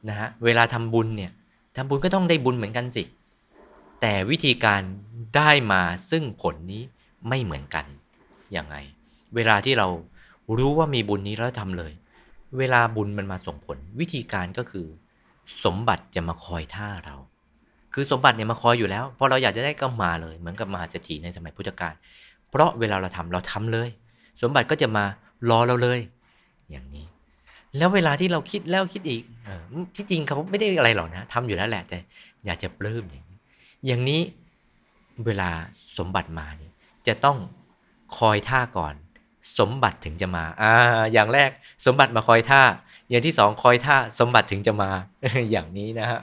[0.09, 1.33] นะฮะเวลาทำบุญเนี่ย
[1.77, 3.05] ทำบุญก็ต้องได้บุญเหมือนกันสิ
[4.01, 4.81] แต่วิธีการ
[5.37, 6.83] ได้มาซึ่งผลนี้
[7.29, 7.85] ไม่เหมือนกัน
[8.57, 8.77] ยังไง
[9.35, 9.89] เวลาที่เรา
[10.59, 11.93] รู้ว่ามีบุญนี้แล้วทำเลย
[12.59, 14.87] เวลาบุญมันมาส่งผล วิธีการก็คือ
[15.65, 17.17] สมบัติจะมาคอยท่าเรา
[17.95, 21.95] คือสมบัติเนี่ยมาคอยอยู่แล้วพอเราอยากจะได้ก็มาเลย เหมือนกับมหาเศรษฐีในสมัยพุทธกาล
[22.51, 23.89] เพราะเวลาเราทำเราทำเลย
[24.43, 25.05] สมบัติก็จะมา
[25.51, 26.01] รอเราเลย
[26.71, 27.07] อย่างนี้
[27.77, 29.51] แล้วเวลาที่เราคิดแล้วคิดอีกอ
[29.97, 31.99] ที่จริงเขาไม่ได้อะไรหรอกนะทำอยู่แล้วแหละ แต่
[32.45, 33.39] อยากจะปลื้มอย่างนี้
[33.87, 34.21] อย่างนี้
[35.27, 35.51] เวลา
[35.99, 36.73] สมบัติมาเนี่ย
[37.07, 37.39] จะต้อง
[38.19, 38.95] คอยท่าก่อน
[39.59, 40.73] สมบัติถึงจะมา อ่า
[41.13, 41.51] อย่างแรก
[41.87, 42.63] สมบัติมาคอยท่า
[43.11, 44.91] อย่างที่สองคอยท่าสมบัติถึงจะมา
[45.51, 46.21] อย่างนี้นะฮะ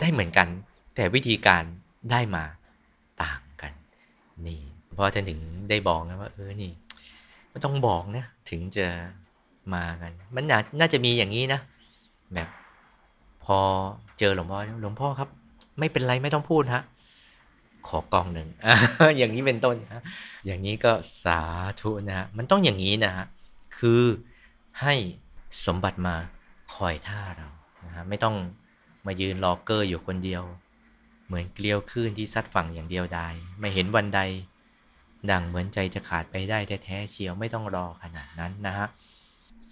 [0.00, 0.48] ได้เหมือนกัน
[0.94, 1.64] แต่วิธีการ
[2.10, 2.44] ได้มา
[3.22, 3.72] ต่างกัน
[4.46, 4.60] นี่
[4.92, 5.40] เพราะท่านถึง
[5.70, 6.72] ได้บอกนะว่าเออนี่
[7.50, 8.86] ไม่ต้องบอกนะถึงจะ
[9.74, 10.44] มากัน มัน
[10.80, 11.60] น่าจะมีอย่างนี้นะ
[12.34, 12.48] แบบ
[13.44, 13.58] พอ
[14.18, 15.28] เจอหลวงพ่อหลวงพ่อครับ
[15.78, 16.82] ไม่เป็นไรไม่ต้องพูดฮะ
[17.88, 18.48] ขอกองหนึ่ง
[19.18, 20.02] อย่างนี้เป็นต้นนะ
[20.46, 20.92] อย่างนี้ก็
[21.24, 21.40] สา
[21.80, 23.26] ธุนะฮะมันต้องอย่างนี้นะฮะ
[23.78, 24.02] คือ
[24.80, 24.94] ให้
[25.66, 26.14] สมบัติมา
[26.74, 27.48] คอยท่าเรา
[27.84, 28.36] นะฮะไม่ต้อง
[29.06, 30.42] มายืนรอเกอร์อยู่คนเดียว
[31.26, 34.20] เหมือนเกลียวคลื่นที่ซัดฝั่งอย่างเดียวดายไม่เห็นวันใด
[35.30, 38.86] ดังเหมือนใจจะขาดไปได้แท้ๆเชียวไม่ต้องรอขนาดนั้นนะฮะ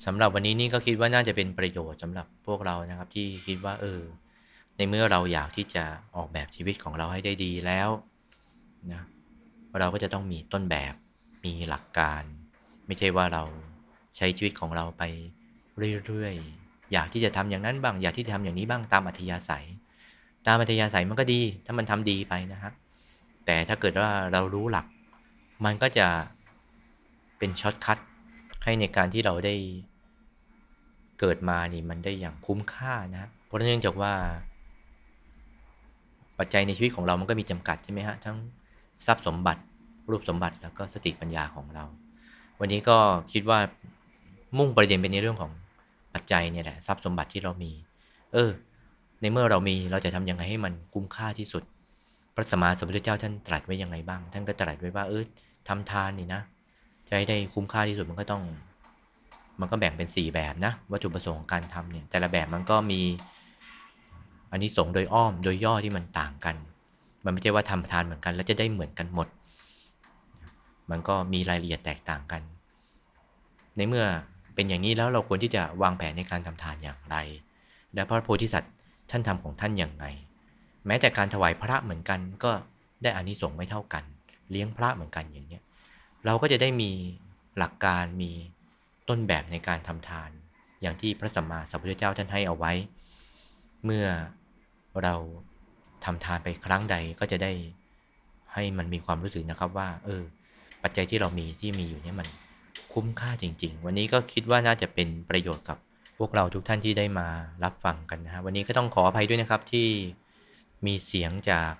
[0.05, 4.01] สำหรับวันนี้นี่ก็คิดว่าน่าจะเป็นประโยชน์สำหรับพวกเรานะครับ ที่คิดว่าเออ
[4.77, 5.85] ในเมื่อเราอยากที่จะ
[6.17, 7.89] ออกแบบชีวิตของเราให้ได้ดีแล้ว
[8.93, 9.03] นะ
[9.79, 10.95] เราก็จะต้องมีต้นแบบ
[11.45, 12.23] มีหลักการ
[12.87, 13.43] ไม่ใช่ว่าเรา
[14.17, 15.03] ใช้ชีวิตของเราไป
[16.07, 19.67] เรื่อยๆอยากที่จะทำอย่างนั้นบ้าง อยากที่จะทำอย่างนี้บ้างตามอัธยาศัย
[20.47, 22.73] ตามอัธยาศัยมันก็ดี ถ้ามันทำดีไปนะฮะ
[23.47, 24.87] แต่ถ้าเกิดว่าเรารู้หลัก
[25.65, 26.07] มันก็จะ
[27.39, 27.99] เป็น shortcut
[28.65, 29.55] ให้ในการที่เราได้
[31.21, 34.13] เกิดมานี่มันได้อย่างคุ้มค่านะเพราะเนื่องจากว่า
[36.39, 38.37] ปัจจัยในชีวิตของเรามันก็มีจำกัดใช่ไหมฮะทั้ง
[39.07, 39.63] ทรัพย์สมบัติ
[40.11, 41.85] รูปสมบัติแล้วก็สติปัญญาของเรา
[42.61, 42.97] วันนี้ก็
[43.33, 43.59] คิดว่า
[44.59, 45.53] มุ่งประเด็นไปในเรื่องของ
[46.15, 47.73] ปัจจัยเนี่ยแหละทรัพย์สมบัติที่เรามี
[48.33, 48.51] เออ
[49.21, 51.63] ในเมื่อเรามีเราจะทำยังไงให้มันคุ้มค่าที่สุด
[52.35, 55.23] พระสัมมาสัมพุทธเจ้าท่านตรัสไว้ยังไงบ้าง ท่านก็ตรัสไว้ว่าเออ
[55.69, 56.43] ทำทานนี่นะ
[57.09, 58.43] จะให้ได้คุ้มค่าที่สุดมันก็ต้อง
[59.61, 63.01] มันก็แบ่งเป็น 4 แบบนะ วัตถุประสงค์ของการทำเนี่ยแต่ละแบบมันก็มี
[64.51, 66.57] อันนี้สงโดยอ้อมโดยย่อที่มันต่างกัน
[67.25, 69.29] มันไม่ใช่ว่าทำทานเหมือนกัน แล้วจะได้เหมือนกันหมด
[70.91, 72.43] มันก็มีรายละเอียดแตกต่างกัน
[73.77, 74.05] ในเมื่อ
[74.55, 77.17] เป็นอย่างนี้แล้วเราควรที่จะวางแผนในการทำทานอย่างไร
[77.95, 78.75] และพระโพธิสัตว์
[79.11, 80.07] ท่านทำของท่านอย่างไง
[80.87, 82.53] แม้แต่การถวายพระเหมือนกันก็
[83.03, 84.05] ได้อานิสงส์ไม่เท่ากัน
[84.51, 85.63] เลี้ยงพระเหมือนกันอย่างเนี้ย
[86.27, 86.91] เราก็จะได้มี
[87.59, 88.31] หลักการมี
[89.11, 90.31] ต้นแบบในการทำทาน
[90.83, 92.73] อย่างที่พระสัมมาสัมพุทธเจ้าท่านให้เอาไว้
[93.85, 94.07] เมื่อ
[95.03, 95.15] เรา
[96.05, 97.53] ทำทานไปครั้งใดก็จะได้
[98.53, 100.23] ให้มันมีความรู้สึกนะครับว่า เออ
[100.83, 102.29] ปัจจัยที่เรามีที่มีอยู่เนี่ยมัน
[102.93, 105.79] คุ้มค่าจริง ๆ วันนี้ก็คิดว่าน่าจะเป็นประโยชน์กับ
[106.19, 107.29] พวกเราทุกท่านที่ได้มา
[107.65, 109.89] รับฟังกันนะฮะวันนี้ก็ต้องขออภัยด้วยนะครับที่
[110.87, 111.73] มีเสียงจาก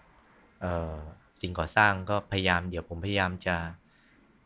[1.41, 3.57] สิ่งก่อสร้างก็พยายามเดี๋ยวผมพยายามจะ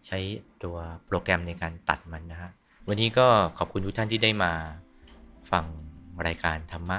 [0.07, 0.19] ใช้
[0.63, 0.77] ตัว
[1.07, 2.51] โปรแกรมในการตัดมันนะฮะ
[2.89, 3.27] วันนี้ก็
[3.59, 4.53] ขอบคุณทุกท่านที่ได้มา
[5.51, 5.65] ฟัง
[6.27, 6.99] รายการธรรมะ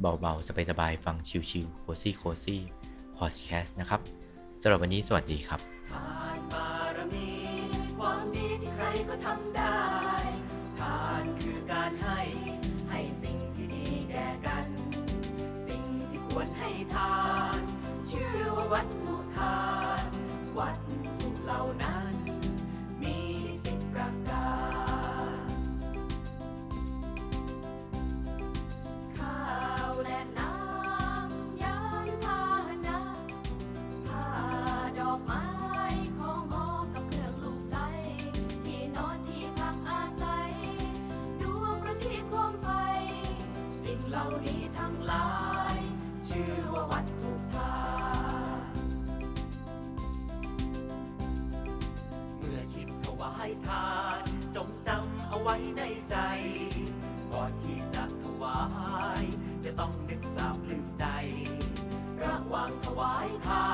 [0.00, 1.16] เบาๆ สบายๆฟัง
[1.50, 2.60] ชิวๆโคซี่โคซี่
[3.16, 4.00] พอดแคสต์นะครับ
[4.62, 5.60] สำหรับวันนี้สวัสดีครับ
[5.92, 7.28] ทานบารมี
[7.98, 9.76] ความดีที่ใครก็ทำได้
[10.78, 12.18] ทานคือการให้
[12.90, 14.66] ให้สิ่งที่ดีแก่กัน
[15.68, 17.14] สิ่งที่ควรให้ทา
[17.56, 17.58] น
[18.10, 19.13] ชื่อว่าวัตถุ
[63.04, 63.73] 我爱他